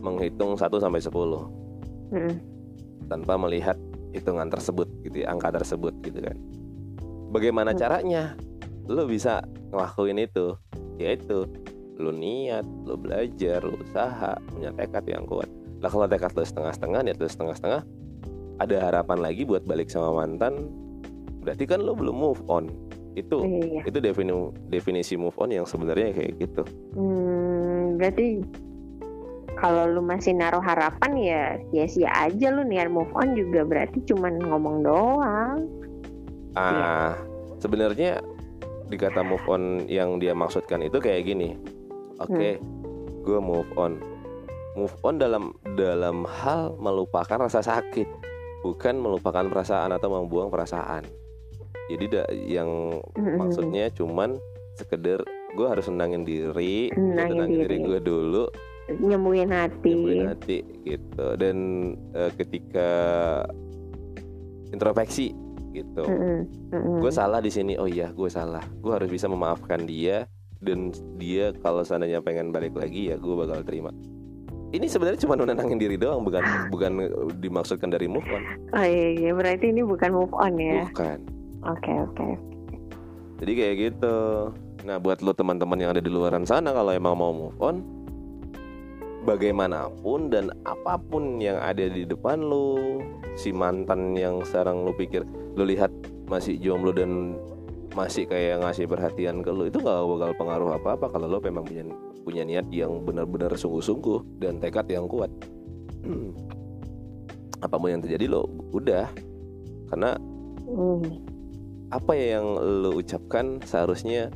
menghitung 0.00 0.56
1 0.56 0.80
sampai 0.80 1.00
10 1.04 1.44
Mm. 2.14 2.34
tanpa 3.12 3.36
melihat 3.36 3.76
hitungan 4.16 4.48
tersebut 4.48 4.88
gitu 5.04 5.22
ya, 5.22 5.36
angka 5.36 5.52
tersebut 5.52 5.92
gitu 6.00 6.24
kan. 6.24 6.36
Bagaimana 7.28 7.74
Hmm. 7.74 7.80
caranya? 7.80 8.22
Lu 8.88 9.04
bisa 9.04 9.44
ngelakuin 9.74 10.22
itu. 10.22 10.56
Yaitu 10.96 11.44
lu 11.98 12.10
niat 12.14 12.64
lu 12.86 12.94
belajar 12.96 13.62
lu 13.62 13.76
usaha 13.82 14.38
punya 14.50 14.70
tekad 14.74 15.04
yang 15.06 15.26
kuat. 15.26 15.50
Lah 15.82 15.90
kalau 15.92 16.06
tekad 16.06 16.32
lu 16.32 16.42
setengah-setengah 16.46 17.00
niat 17.04 17.18
lu 17.18 17.28
setengah-setengah 17.28 17.82
ada 18.62 18.76
harapan 18.78 19.18
lagi 19.18 19.42
buat 19.42 19.66
balik 19.66 19.90
sama 19.90 20.14
mantan 20.24 20.70
berarti 21.42 21.66
kan 21.66 21.82
lu 21.82 21.92
belum 21.92 22.14
move 22.14 22.40
on 22.48 22.70
itu 23.14 23.36
Iya. 23.40 23.82
itu 23.86 23.98
defini- 23.98 24.52
definisi 24.68 25.14
move 25.14 25.34
on 25.38 25.50
yang 25.50 25.64
sebenarnya 25.64 26.10
kayak 26.10 26.32
gitu 26.36 26.62
Hmm, 26.92 27.96
berarti 27.96 28.42
kalau 29.54 29.86
lu 29.86 30.02
masih 30.02 30.34
naruh 30.34 30.60
harapan 30.60 31.12
ya 31.16 31.42
sia-sia 31.70 32.10
aja 32.10 32.50
lu 32.50 32.62
niat 32.62 32.90
move 32.90 33.10
on 33.14 33.32
juga 33.32 33.62
berarti 33.62 34.02
cuman 34.04 34.42
ngomong 34.42 34.76
doang 34.82 35.58
Ah, 36.54 37.18
sebenarnya 37.58 38.22
di 38.86 38.94
kata 38.94 39.26
move 39.26 39.42
on 39.48 39.62
yang 39.88 40.22
dia 40.22 40.30
maksudkan 40.30 40.86
itu 40.86 41.02
kayak 41.02 41.26
gini. 41.26 41.58
Oke, 42.22 42.62
gue 43.26 43.38
move 43.42 43.66
on. 43.74 43.98
Move 44.78 44.94
on 45.02 45.18
dalam 45.18 45.50
dalam 45.74 46.22
hal 46.22 46.78
melupakan 46.78 47.42
rasa 47.42 47.58
sakit, 47.58 48.06
bukan 48.62 49.02
melupakan 49.02 49.42
perasaan 49.50 49.90
atau 49.90 50.14
membuang 50.14 50.46
perasaan. 50.46 51.02
Jadi 51.90 52.04
da- 52.08 52.32
yang 52.32 52.70
Mm-mm. 53.14 53.36
maksudnya 53.36 53.92
cuman 53.92 54.40
sekedar 54.74 55.20
gue 55.54 55.66
harus 55.68 55.86
nenangin 55.86 56.26
diri, 56.26 56.90
tenangin 56.90 57.62
diri 57.62 57.76
diri. 57.78 57.86
gue 57.86 57.98
dulu, 58.02 58.44
nyembuhin 58.98 59.52
hati 59.54 59.92
nyembuhin 59.94 60.26
hati 60.34 60.58
gitu. 60.82 61.26
Dan 61.38 61.56
eh, 62.16 62.30
ketika 62.34 62.90
introspeksi 64.74 65.30
gitu. 65.74 66.02
Mm-mm. 66.06 66.38
Mm-mm. 66.70 66.98
gue 67.02 67.12
salah 67.12 67.42
di 67.42 67.50
sini 67.50 67.74
oh 67.74 67.90
iya 67.90 68.14
gue 68.14 68.30
salah 68.30 68.62
gue 68.62 68.92
harus 68.94 69.10
bisa 69.10 69.26
memaafkan 69.26 69.82
dia 69.82 70.26
dan 70.62 70.94
dia 71.18 71.50
kalau 71.60 71.82
seandainya 71.82 72.22
pengen 72.22 72.54
balik 72.54 72.78
lagi 72.78 73.10
ya 73.10 73.18
gue 73.18 73.34
bakal 73.34 73.60
terima 73.66 73.90
ini 74.70 74.86
sebenarnya 74.86 75.22
cuma 75.26 75.34
menenangin 75.34 75.78
diri 75.78 75.98
doang 75.98 76.22
bukan 76.22 76.42
bukan 76.72 76.92
dimaksudkan 77.42 77.90
dari 77.90 78.06
move 78.06 78.26
on 78.30 78.42
oh 78.70 78.86
iya, 78.86 79.08
iya 79.18 79.30
berarti 79.34 79.74
ini 79.74 79.82
bukan 79.82 80.10
move 80.14 80.34
on 80.34 80.54
ya 80.62 80.86
bukan 80.94 81.18
oke 81.68 81.92
oke. 82.10 82.26
Jadi 83.42 83.52
kayak 83.52 83.74
gitu. 83.80 84.16
Nah 84.84 84.96
buat 85.00 85.24
lo 85.24 85.32
teman-teman 85.32 85.80
yang 85.80 85.90
ada 85.96 86.02
di 86.02 86.10
luaran 86.12 86.44
sana 86.44 86.70
kalau 86.76 86.92
emang 86.92 87.16
mau 87.16 87.32
move 87.32 87.58
on 87.60 87.80
bagaimanapun 89.24 90.28
dan 90.28 90.52
apa 90.68 91.00
pun 91.00 91.40
yang 91.40 91.56
ada 91.56 91.88
di 91.88 92.04
depan 92.04 92.44
lo 92.44 93.00
si 93.40 93.56
mantan 93.56 94.12
yang 94.12 94.44
sekarang 94.44 94.84
lo 94.84 94.92
pikir 94.92 95.24
lo 95.56 95.64
lihat 95.64 95.88
masih 96.28 96.60
jomblo 96.60 96.92
dan 96.92 97.40
masih 97.96 98.28
kayak 98.28 98.60
ngasih 98.60 98.84
perhatian 98.84 99.40
ke 99.40 99.48
lo 99.48 99.64
itu 99.64 99.80
nggak 99.80 100.04
bakal 100.04 100.30
pengaruh 100.36 100.70
apa-apa 100.76 101.06
kalau 101.08 101.26
lo 101.32 101.38
memang 101.40 101.64
punya 101.64 101.88
punya 102.20 102.44
niat 102.44 102.68
yang 102.68 103.00
benar-benar 103.00 103.56
sungguh-sungguh 103.56 104.40
dan 104.44 104.60
tekad 104.60 104.84
yang 104.92 105.08
kuat. 105.08 105.32
Apa 107.64 107.80
pun 107.80 107.88
yang 107.88 108.04
terjadi 108.04 108.28
lo 108.28 108.44
udah. 108.76 109.08
Karena 109.88 110.16
Hmm. 110.64 111.04
Apa 111.94 112.12
yang 112.18 112.58
lo 112.58 112.98
ucapkan 112.98 113.62
seharusnya 113.62 114.26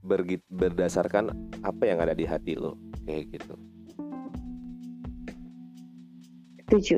bergi- 0.00 0.40
berdasarkan 0.48 1.28
apa 1.60 1.82
yang 1.84 2.00
ada 2.00 2.16
di 2.16 2.24
hati 2.24 2.56
lo? 2.56 2.80
Kayak 3.04 3.36
gitu. 3.36 3.54
Setuju. 6.64 6.96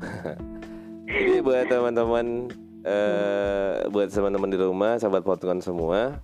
Jadi 1.10 1.38
buat 1.44 1.68
teman-teman 1.68 2.48
eh 2.80 3.84
buat 3.92 4.08
teman-teman 4.08 4.48
di 4.48 4.56
rumah 4.56 4.96
sahabat 4.96 5.20
potongan 5.20 5.60
semua 5.60 6.16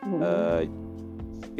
Mm. 0.00 0.16
eh, 0.16 0.62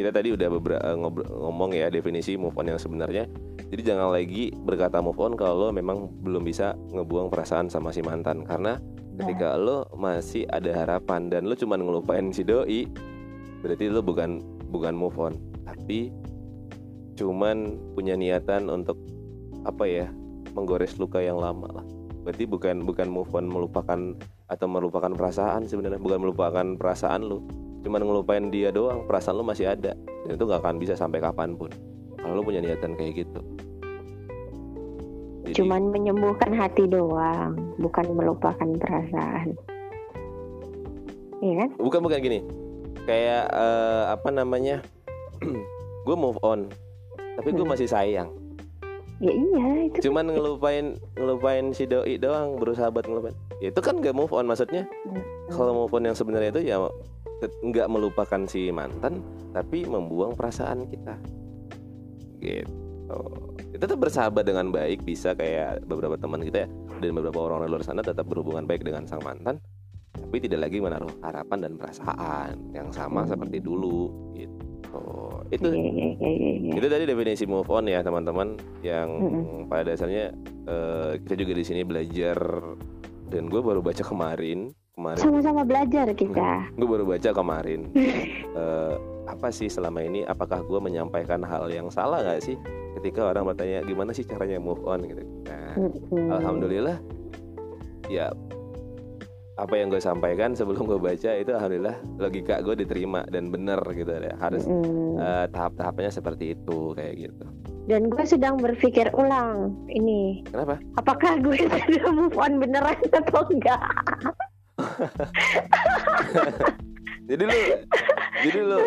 kita 0.01 0.09
tadi 0.09 0.33
udah 0.33 0.49
beberapa 0.49 0.97
ngomong 1.29 1.77
ya 1.77 1.93
definisi 1.93 2.33
move 2.33 2.57
on 2.57 2.73
yang 2.73 2.81
sebenarnya. 2.81 3.29
Jadi 3.69 3.81
jangan 3.85 4.09
lagi 4.09 4.49
berkata 4.49 4.97
move 4.97 5.21
on 5.21 5.37
kalau 5.37 5.61
lo 5.61 5.67
memang 5.69 6.09
belum 6.25 6.41
bisa 6.41 6.73
ngebuang 6.89 7.29
perasaan 7.29 7.69
sama 7.69 7.93
si 7.93 8.01
mantan. 8.01 8.41
Karena 8.41 8.81
ketika 9.21 9.53
lo 9.53 9.85
masih 9.93 10.49
ada 10.49 10.73
harapan 10.73 11.29
dan 11.29 11.45
lo 11.45 11.53
cuma 11.53 11.77
ngelupain 11.77 12.33
si 12.33 12.41
doi 12.41 12.89
berarti 13.61 13.85
lo 13.93 14.01
bukan 14.01 14.41
bukan 14.73 14.93
move 14.97 15.17
on. 15.21 15.37
Tapi 15.61 16.09
cuman 17.19 17.77
punya 17.93 18.17
niatan 18.17 18.65
untuk 18.71 18.97
apa 19.61 19.85
ya 19.85 20.07
menggores 20.57 20.97
luka 20.97 21.21
yang 21.21 21.37
lama 21.37 21.69
lah. 21.69 21.85
Berarti 22.25 22.49
bukan 22.49 22.81
bukan 22.81 23.07
move 23.09 23.29
on 23.37 23.45
melupakan 23.45 24.17
atau 24.49 24.67
melupakan 24.67 25.13
perasaan 25.13 25.69
sebenarnya. 25.69 26.01
Bukan 26.01 26.19
melupakan 26.25 26.65
perasaan 26.79 27.21
lo. 27.29 27.45
Cuman 27.85 28.01
ngelupain 28.01 28.49
dia 28.49 28.73
doang 28.73 29.05
perasaan 29.05 29.37
lo 29.37 29.45
masih 29.45 29.69
ada. 29.69 29.93
Dan 30.25 30.37
itu 30.37 30.43
gak 30.45 30.61
akan 30.61 30.77
bisa 30.77 30.93
sampai 30.93 31.21
kapan 31.21 31.57
pun. 31.57 31.69
Kalau 32.17 32.37
lo 32.37 32.41
punya 32.45 32.61
niatan 32.61 32.93
kayak 32.93 33.25
gitu 33.25 33.41
Jadi- 35.41 35.57
cuman 35.57 35.81
menyembuhkan 35.89 36.51
hati 36.53 36.85
doang 36.85 37.57
bukan 37.77 38.05
melupakan 38.13 38.69
perasaan. 38.77 39.57
Iya 41.41 41.53
kan? 41.57 41.69
bukan 41.75 41.99
bukan 41.99 42.19
gini. 42.19 42.39
Kayak 43.03 43.49
eh, 43.49 44.03
apa 44.09 44.29
namanya? 44.29 44.85
Gue 46.05 46.15
move 46.15 46.37
on 46.41 46.69
tapi 47.31 47.55
gue 47.55 47.63
Hmm. 47.63 47.73
masih 47.73 47.87
sayang. 47.87 48.29
Ya 49.17 49.29
iya 49.29 49.65
itu 49.85 50.09
cuman 50.09 50.29
ngelupain 50.29 50.97
ngelupain 51.13 51.69
si 51.71 51.85
doi 51.85 52.17
doang 52.17 52.57
berusaha 52.57 52.89
buat 52.89 53.05
ngelupain. 53.05 53.33
Ya, 53.57 53.69
itu 53.69 53.77
kan 53.77 53.97
gak 53.97 54.13
move 54.13 54.29
on 54.29 54.45
maksudnya 54.45 54.89
kalau 55.47 55.73
move 55.75 55.93
on 55.93 56.05
yang 56.05 56.17
sebenarnya 56.17 56.49
itu 56.51 56.61
ya 56.65 56.81
nggak 57.41 57.87
melupakan 57.87 58.41
si 58.45 58.69
mantan 58.69 59.21
tapi 59.53 59.85
membuang 59.85 60.33
perasaan 60.33 60.85
kita. 60.85 61.15
Gitu 62.37 62.69
kita 63.81 63.97
tetap 63.97 64.05
bersahabat 64.05 64.45
dengan 64.45 64.69
baik 64.69 65.01
bisa 65.01 65.33
kayak 65.33 65.81
beberapa 65.89 66.13
teman 66.13 66.45
kita 66.45 66.69
ya 66.69 66.69
dan 67.01 67.17
beberapa 67.17 67.49
orang 67.49 67.65
di 67.65 67.73
luar 67.73 67.81
sana 67.81 68.05
tetap 68.05 68.29
berhubungan 68.29 68.69
baik 68.69 68.85
dengan 68.85 69.09
sang 69.09 69.25
mantan 69.25 69.57
tapi 70.13 70.37
tidak 70.37 70.69
lagi 70.69 70.77
menaruh 70.77 71.09
harapan 71.25 71.65
dan 71.65 71.73
perasaan 71.81 72.61
yang 72.77 72.93
sama 72.93 73.25
seperti 73.25 73.57
dulu 73.57 74.13
gitu. 74.37 75.01
Itu 75.49 75.73
Iya 75.73 76.13
iya 76.13 76.29
iya 76.61 76.73
itu 76.77 76.87
tadi 76.93 77.09
definisi 77.09 77.49
move 77.49 77.65
on 77.73 77.89
ya 77.89 78.05
teman-teman 78.05 78.53
yang 78.85 79.17
Mm-mm. 79.17 79.65
pada 79.65 79.89
dasarnya 79.89 80.29
eh, 80.69 81.17
kita 81.25 81.41
juga 81.41 81.53
di 81.57 81.65
sini 81.65 81.81
belajar 81.81 82.37
dan 83.33 83.49
gue 83.49 83.65
baru 83.65 83.81
baca 83.81 84.05
kemarin 84.05 84.69
kemarin 84.93 85.25
sama-sama 85.25 85.65
belajar 85.65 86.05
kita. 86.13 86.69
Gue 86.77 86.85
baru 86.85 87.09
baca 87.09 87.33
kemarin 87.33 87.89
eh, 88.61 88.95
apa 89.25 89.49
sih 89.49 89.73
selama 89.73 90.05
ini 90.05 90.21
apakah 90.21 90.61
gue 90.69 90.77
menyampaikan 90.77 91.41
hal 91.41 91.65
yang 91.73 91.89
salah 91.89 92.21
nggak 92.21 92.45
sih 92.45 92.61
ketika 92.99 93.31
orang 93.31 93.47
bertanya 93.47 93.85
gimana 93.87 94.11
sih 94.11 94.27
caranya 94.27 94.59
move 94.59 94.83
on? 94.83 95.03
gitu 95.05 95.23
nah 95.47 95.75
alhamdulillah 96.39 96.97
ya 98.11 98.31
apa 99.61 99.77
yang 99.77 99.93
gue 99.93 100.01
sampaikan 100.01 100.57
sebelum 100.57 100.89
gue 100.89 100.97
baca 100.97 101.37
itu 101.37 101.51
alhamdulillah 101.53 101.93
logika 102.17 102.65
gue 102.65 102.81
diterima 102.81 103.21
dan 103.29 103.53
benar 103.53 103.77
gitu 103.93 104.09
ya. 104.09 104.33
Harus 104.41 104.65
Mm-mm. 104.65 105.21
eh, 105.21 105.45
tahap-tahapnya 105.53 106.09
seperti 106.09 106.57
itu 106.57 106.97
kayak 106.97 107.29
gitu. 107.29 107.45
Dan 107.85 108.09
gue 108.09 108.23
sedang 108.25 108.57
berpikir 108.57 109.13
ulang 109.13 109.77
ini. 109.91 110.41
Kenapa? 110.49 110.81
Apakah 110.97 111.37
gue 111.45 111.61
sudah 111.67 112.09
move 112.09 112.37
on 112.41 112.57
beneran 112.57 112.97
atau 113.13 113.45
enggak? 113.53 113.81
Jadi 117.29 117.43
lu 117.47 117.59
jadi 118.43 118.59
lu 118.59 118.79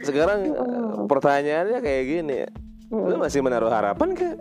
sekarang 0.00 0.40
pertanyaannya 1.10 1.78
kayak 1.84 2.04
gini 2.08 2.48
lu 2.92 3.16
Mm. 3.16 3.24
masih 3.24 3.40
menaruh 3.40 3.72
harapan 3.72 4.12
ke? 4.12 4.36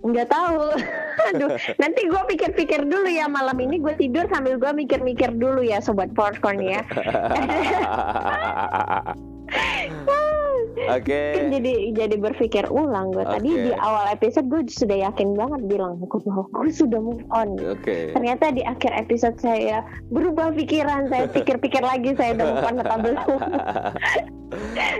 Nggak 0.00 0.32
tahu. 0.32 0.72
Aduh 1.28 1.52
nanti 1.82 2.08
gue 2.08 2.22
pikir-pikir 2.32 2.88
dulu 2.88 3.04
ya. 3.04 3.28
Malam 3.28 3.60
ini 3.60 3.76
gue 3.76 3.92
tidur 4.00 4.24
sambil 4.32 4.56
gue 4.56 4.72
mikir-mikir 4.72 5.36
dulu 5.36 5.60
ya 5.60 5.84
sobat 5.84 6.08
popcorn 6.16 6.56
ya 6.64 6.80
Oke. 10.86 11.20
kan 11.34 11.46
jadi 11.50 11.72
jadi 11.96 12.16
berpikir 12.20 12.64
ulang 12.70 13.10
gue 13.10 13.24
tadi 13.26 13.50
Oke. 13.50 13.64
di 13.66 13.72
awal 13.74 14.06
episode 14.12 14.46
gue 14.46 14.62
sudah 14.70 14.98
yakin 15.10 15.34
banget 15.34 15.60
bilang 15.66 15.98
gue 15.98 16.06
gue 16.06 16.72
sudah 16.72 17.00
move 17.02 17.24
on 17.34 17.58
Oke. 17.58 18.14
ternyata 18.14 18.54
di 18.54 18.62
akhir 18.62 18.94
episode 18.94 19.36
saya 19.42 19.82
berubah 20.14 20.54
pikiran 20.54 21.10
saya 21.10 21.26
pikir-pikir 21.26 21.82
lagi 21.82 22.14
saya 22.14 22.38
udah 22.38 22.46
move 22.46 22.66
on 22.66 22.76
atau 22.84 22.98
belum 23.02 23.26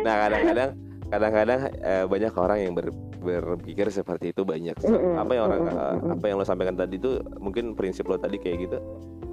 nah 0.03 0.15
kadang-kadang 0.27 0.71
kadang-kadang 1.09 1.61
eh, 1.75 2.05
banyak 2.05 2.33
orang 2.33 2.59
yang 2.61 2.73
ber- 2.73 2.93
berpikir 3.19 3.89
seperti 3.89 4.31
itu 4.31 4.43
banyak. 4.43 4.77
Mm-mm, 4.79 5.17
Apa 5.17 5.31
yang 5.33 5.45
orang 5.47 5.61
mm-mm, 5.63 5.75
mm-mm. 5.75 6.15
apa 6.15 6.25
yang 6.25 6.37
lo 6.37 6.45
sampaikan 6.45 6.75
tadi 6.75 6.97
itu 6.97 7.11
mungkin 7.37 7.73
prinsip 7.73 8.05
lo 8.05 8.17
tadi 8.17 8.37
kayak 8.37 8.59
gitu. 8.63 8.79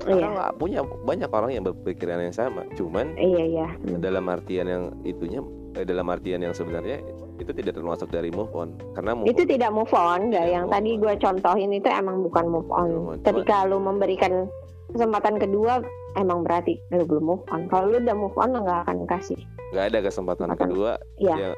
iya 0.03 0.15
Karena 0.17 0.27
nggak 0.33 0.51
punya 0.55 0.79
banyak 0.83 1.29
orang 1.29 1.51
yang 1.51 1.63
berpikiran 1.63 2.19
yang 2.19 2.33
sama. 2.33 2.63
Cuman 2.73 3.15
iya 3.15 3.43
iya 3.45 3.67
dalam 3.97 4.25
artian 4.25 4.65
yang 4.65 4.83
itunya 5.01 5.39
eh, 5.73 5.83
dalam 5.83 6.07
artian 6.07 6.39
yang 6.39 6.51
sebenarnya 6.51 6.99
itu 7.35 7.51
tidak 7.51 7.75
termasuk 7.75 8.07
dari 8.07 8.31
move 8.31 8.51
on 8.51 8.71
karena 8.93 9.11
move 9.11 9.27
itu 9.27 9.43
on- 9.43 9.49
tidak 9.49 9.69
move 9.69 9.91
on 9.91 10.31
Tidak 10.31 10.45
yang 10.47 10.65
move 10.65 10.73
tadi 10.73 10.91
gue 10.95 11.13
contohin 11.19 11.69
itu 11.69 11.87
emang 11.89 12.23
bukan 12.23 12.45
move 12.47 12.71
on 12.71 12.89
on. 13.11 13.19
ketika 13.21 13.67
lu 13.67 13.75
memberikan 13.77 14.47
kesempatan 14.89 15.35
kedua 15.35 15.83
emang 16.15 16.47
berarti 16.47 16.79
lu 16.89 17.03
belum 17.03 17.23
move 17.27 17.43
on 17.51 17.67
kalau 17.67 17.91
lu 17.91 17.99
udah 17.99 18.15
move 18.15 18.35
on 18.35 18.55
lu 18.55 18.63
nggak 18.63 18.87
akan 18.87 19.03
kasih 19.05 19.35
nggak 19.75 19.85
ada 19.85 19.99
kesempatan 20.01 20.47
Kesempatan. 20.47 20.63
kedua 20.63 20.91
Iya. 21.19 21.35
yang 21.35 21.53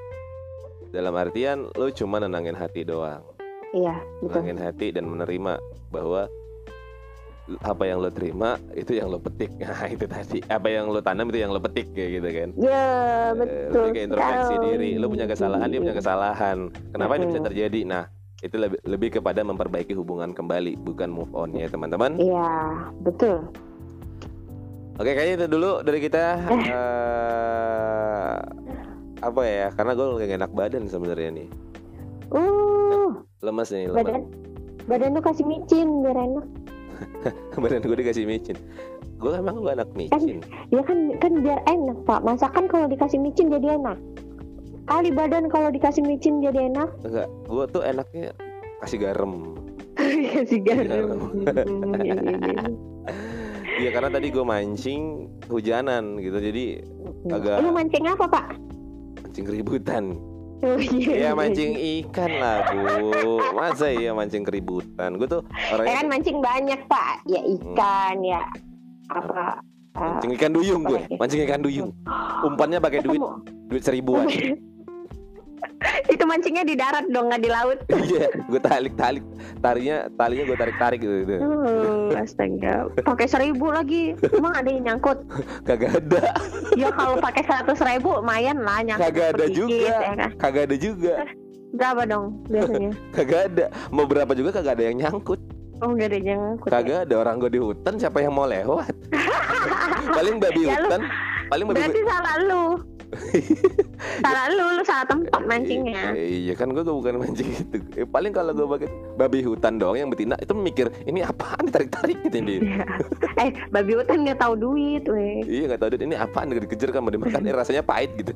dalam 0.91 1.13
artian 1.15 1.67
lu 1.75 1.87
cuma 1.91 2.19
nenangin 2.21 2.55
hati 2.55 2.83
doang. 2.87 3.23
Iya 3.75 3.99
betul. 4.23 4.43
Nenangin 4.43 4.59
hati 4.63 4.87
dan 4.95 5.05
menerima 5.07 5.59
bahwa 5.91 6.31
apa 7.63 7.87
yang 7.87 8.03
lo 8.03 8.11
terima 8.11 8.59
itu 8.75 8.99
yang 8.99 9.07
lo 9.07 9.19
petik. 9.19 9.51
Nah 9.63 9.87
itu 9.87 10.05
tadi. 10.07 10.39
Apa 10.51 10.67
yang 10.67 10.91
lo 10.91 10.99
tanam 10.99 11.31
itu 11.31 11.39
yang 11.39 11.51
lo 11.55 11.59
petik 11.63 11.87
kayak 11.95 12.09
gitu 12.19 12.29
kan. 12.29 12.49
Ya 12.59 12.87
betul. 13.35 13.71
lebih 13.87 13.91
ke 13.95 14.01
introspeksi 14.03 14.55
diri. 14.63 14.89
Lo 14.99 15.07
punya 15.07 15.25
kesalahan 15.27 15.67
dia 15.71 15.79
punya 15.79 15.95
kesalahan. 15.95 16.57
Kenapa 16.91 17.11
ini 17.15 17.25
bisa 17.31 17.41
terjadi? 17.43 17.81
Nah 17.87 18.03
itu 18.45 18.53
lebih 18.53 18.79
lebih 18.85 19.09
kepada 19.17 19.41
memperbaiki 19.41 19.97
hubungan 19.97 20.29
kembali 20.29 20.77
bukan 20.85 21.09
move 21.09 21.33
on 21.33 21.55
ya 21.57 21.65
teman-teman. 21.71 22.19
Iya 22.21 22.49
betul. 23.01 23.49
oke 24.97 25.11
kayaknya 25.13 25.45
itu 25.45 25.47
dulu 25.49 25.71
dari 25.85 25.99
kita. 26.01 26.23
Eh, 26.49 27.56
apa 29.17 29.41
ya 29.41 29.67
karena 29.73 29.91
gue 29.93 30.05
lagi 30.15 30.35
enak 30.35 30.51
badan 30.51 30.83
sebenarnya 30.85 31.29
nih 31.33 31.49
Uh 32.27 33.17
lemas 33.39 33.69
nih 33.69 33.87
lemas 33.87 33.97
badan 33.99 34.21
badan 34.85 35.09
lu 35.11 35.21
kasih 35.21 35.43
micin 35.43 35.87
biar 35.99 36.15
enak. 36.15 36.45
badan 37.61 37.81
gue 37.81 37.97
dikasih 37.97 38.23
micin 38.23 38.57
gue 39.17 39.31
emang 39.31 39.59
gue 39.59 39.71
anak 39.71 39.89
micin 39.93 40.39
Ya 40.69 40.81
kan 40.81 41.17
kan 41.17 41.41
biar 41.41 41.59
enak 41.65 41.97
pak. 42.03 42.21
Masakan 42.21 42.65
kalau 42.65 42.85
dikasih 42.85 43.17
micin 43.17 43.49
jadi 43.49 43.75
enak. 43.75 43.97
Kali 44.85 45.11
badan 45.11 45.49
kalau 45.49 45.67
dikasih 45.67 45.99
micin 46.01 46.39
jadi 46.39 46.71
enak. 46.71 46.87
enggak 47.01 47.27
gue 47.27 47.65
tuh 47.67 47.83
enaknya 47.83 48.31
kasih 48.79 48.99
garam 49.01 49.55
Kasih 50.35 50.59
garam. 50.61 51.19
Iya 53.77 53.93
karena 53.93 54.09
tadi 54.09 54.33
gue 54.33 54.41
mancing 54.41 55.01
hujanan 55.47 56.17
gitu 56.17 56.41
jadi 56.41 56.81
Agak- 57.29 57.61
Lu 57.61 57.69
mancing 57.69 58.09
apa 58.09 58.25
pak? 58.25 58.45
Mancing 59.37 59.53
keributan. 59.53 60.03
Oh, 60.65 60.81
iya, 60.81 61.29
Ya 61.29 61.31
mancing 61.37 61.77
ikan 61.77 62.31
lah 62.41 62.73
bu. 62.73 63.37
Masa 63.53 63.93
iya 63.93 64.09
mancing 64.17 64.41
keributan? 64.41 65.13
Gue 65.21 65.29
tuh 65.29 65.45
Eh 65.45 65.77
orangnya 65.77 66.01
kan 66.01 66.07
mancing 66.09 66.37
banyak 66.41 66.81
pak. 66.89 67.21
Ya 67.29 67.41
ikan 67.45 68.17
ya 68.25 68.41
apa? 69.13 69.61
mancing 69.93 70.33
ikan 70.33 70.51
duyung 70.57 70.81
gue. 70.89 71.05
Mancing 71.21 71.45
ikan 71.45 71.61
duyung. 71.61 71.93
Umpannya 72.41 72.81
pakai 72.81 73.05
duit 73.05 73.21
duit 73.69 73.83
seribuan. 73.85 74.25
Itu 76.09 76.23
mancingnya 76.23 76.63
di 76.63 76.73
darat 76.73 77.05
dong 77.07 77.29
nggak 77.29 77.41
di 77.41 77.49
laut. 77.49 77.77
Iya, 78.07 78.27
gue 78.47 78.59
tarik 78.59 78.93
tarik 78.95 79.23
tarinya 79.59 80.07
talinya 80.13 80.43
gue 80.45 80.57
tarik 80.57 80.77
tarik 80.77 80.99
gitu, 80.99 81.15
gitu. 81.21 81.33
Oh, 81.39 82.09
astaga. 82.13 82.87
Pakai 82.99 83.27
seribu 83.27 83.69
lagi. 83.69 84.15
Emang 84.31 84.53
ada 84.53 84.65
yang 84.65 84.83
nyangkut? 84.85 85.19
Kagak 85.67 85.99
ada, 85.99 86.33
Ya 86.73 86.89
kalau 86.89 87.17
pakai 87.17 87.43
seratus 87.43 87.77
ribu 87.79 88.15
lumayan 88.15 88.57
lah 88.59 88.81
nyangkut. 88.81 89.05
kagak 89.07 89.27
ada 89.31 89.45
sedikit, 89.45 89.57
juga, 89.59 89.75
ya 89.77 89.97
kan? 90.15 90.17
kagak 90.37 90.63
ada 90.63 90.77
juga, 90.77 91.13
Berapa 91.69 92.01
dong 92.05 92.25
biasanya? 92.47 92.91
kagak 93.11 93.41
ada. 93.47 93.65
Mau 93.89 94.05
berapa 94.05 94.31
juga 94.31 94.49
kagak 94.51 94.73
ada 94.73 94.83
yang 94.85 94.97
nyangkut. 94.99 95.41
Oh 95.77 95.93
nggak 95.93 96.07
ada 96.07 96.17
yang 96.17 96.25
nyangkut. 96.25 96.67
ya? 96.67 96.73
Kagak 96.73 96.99
ada 97.03 97.15
orang 97.17 97.35
gue 97.37 97.51
di 97.51 97.59
hutan 97.59 97.93
siapa 97.95 98.17
yang 98.17 98.33
mau 98.33 98.45
lewat? 98.45 98.93
paling 100.09 100.35
babi 100.39 100.61
Ya 100.63 100.73
lu- 100.75 100.87
hutan, 100.87 101.01
paling 101.47 101.65
babi 101.67 101.77
Berarti 101.77 102.01
salah 102.03 102.35
lu. 102.41 102.63
salah 104.23 104.51
lu, 104.51 104.65
lu 104.77 104.83
salah 104.83 105.05
tempat 105.07 105.41
mancingnya. 105.47 106.11
Eh, 106.11 106.47
Iya 106.47 106.53
kan 106.59 106.71
gue 106.75 106.83
bukan 106.83 107.23
mancing 107.23 107.49
gitu. 107.55 107.77
Eh, 107.95 108.07
paling 108.07 108.35
kalau 108.35 108.51
gue 108.51 108.67
pakai 108.67 108.89
babi 109.15 109.39
hutan 109.47 109.79
doang 109.79 109.95
yang 109.95 110.09
betina 110.11 110.35
itu 110.39 110.51
mikir 110.51 110.91
ini 111.07 111.23
apaan 111.23 111.71
ditarik 111.71 111.89
tarik 111.91 112.19
gitu 112.27 112.37
dia. 112.43 112.83
eh, 113.41 113.51
babi 113.71 113.95
hutan 113.95 114.27
nggak 114.27 114.39
tahu 114.39 114.53
duit, 114.59 115.03
weh. 115.07 115.39
iya 115.47 115.71
nggak 115.71 115.79
tahu 115.81 115.89
duit 115.95 116.03
ini 116.03 116.15
apaan 116.19 116.51
dikejar 116.51 116.89
kan 116.91 117.01
mau 117.03 117.11
dimakan 117.13 117.47
eh, 117.47 117.55
rasanya 117.55 117.83
pahit 117.83 118.11
gitu. 118.19 118.31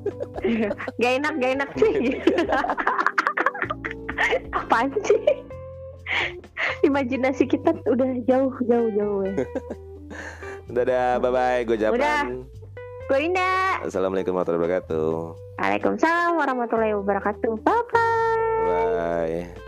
Gak 0.98 1.12
enak, 1.20 1.34
gak 1.40 1.52
enak 1.60 1.70
sih. 1.76 1.94
Apaan 4.56 4.92
sih? 5.04 5.20
Imajinasi 6.84 7.48
kita 7.48 7.76
udah 7.88 8.12
jauh, 8.28 8.54
jauh, 8.68 8.90
jauh. 8.96 9.16
weh. 9.24 9.36
Dadah, 10.72 11.20
bye 11.20 11.32
bye. 11.32 11.60
Gue 11.68 11.76
Udah. 11.76 12.61
Gue 13.12 13.28
Indah. 13.28 13.84
Assalamualaikum 13.84 14.32
warahmatullahi 14.32 14.88
wabarakatuh. 14.88 15.36
Waalaikumsalam 15.60 16.32
warahmatullahi 16.40 16.96
wabarakatuh. 16.96 17.60
Bye 17.60 17.84
bye. 17.92 19.52
Bye. 19.52 19.68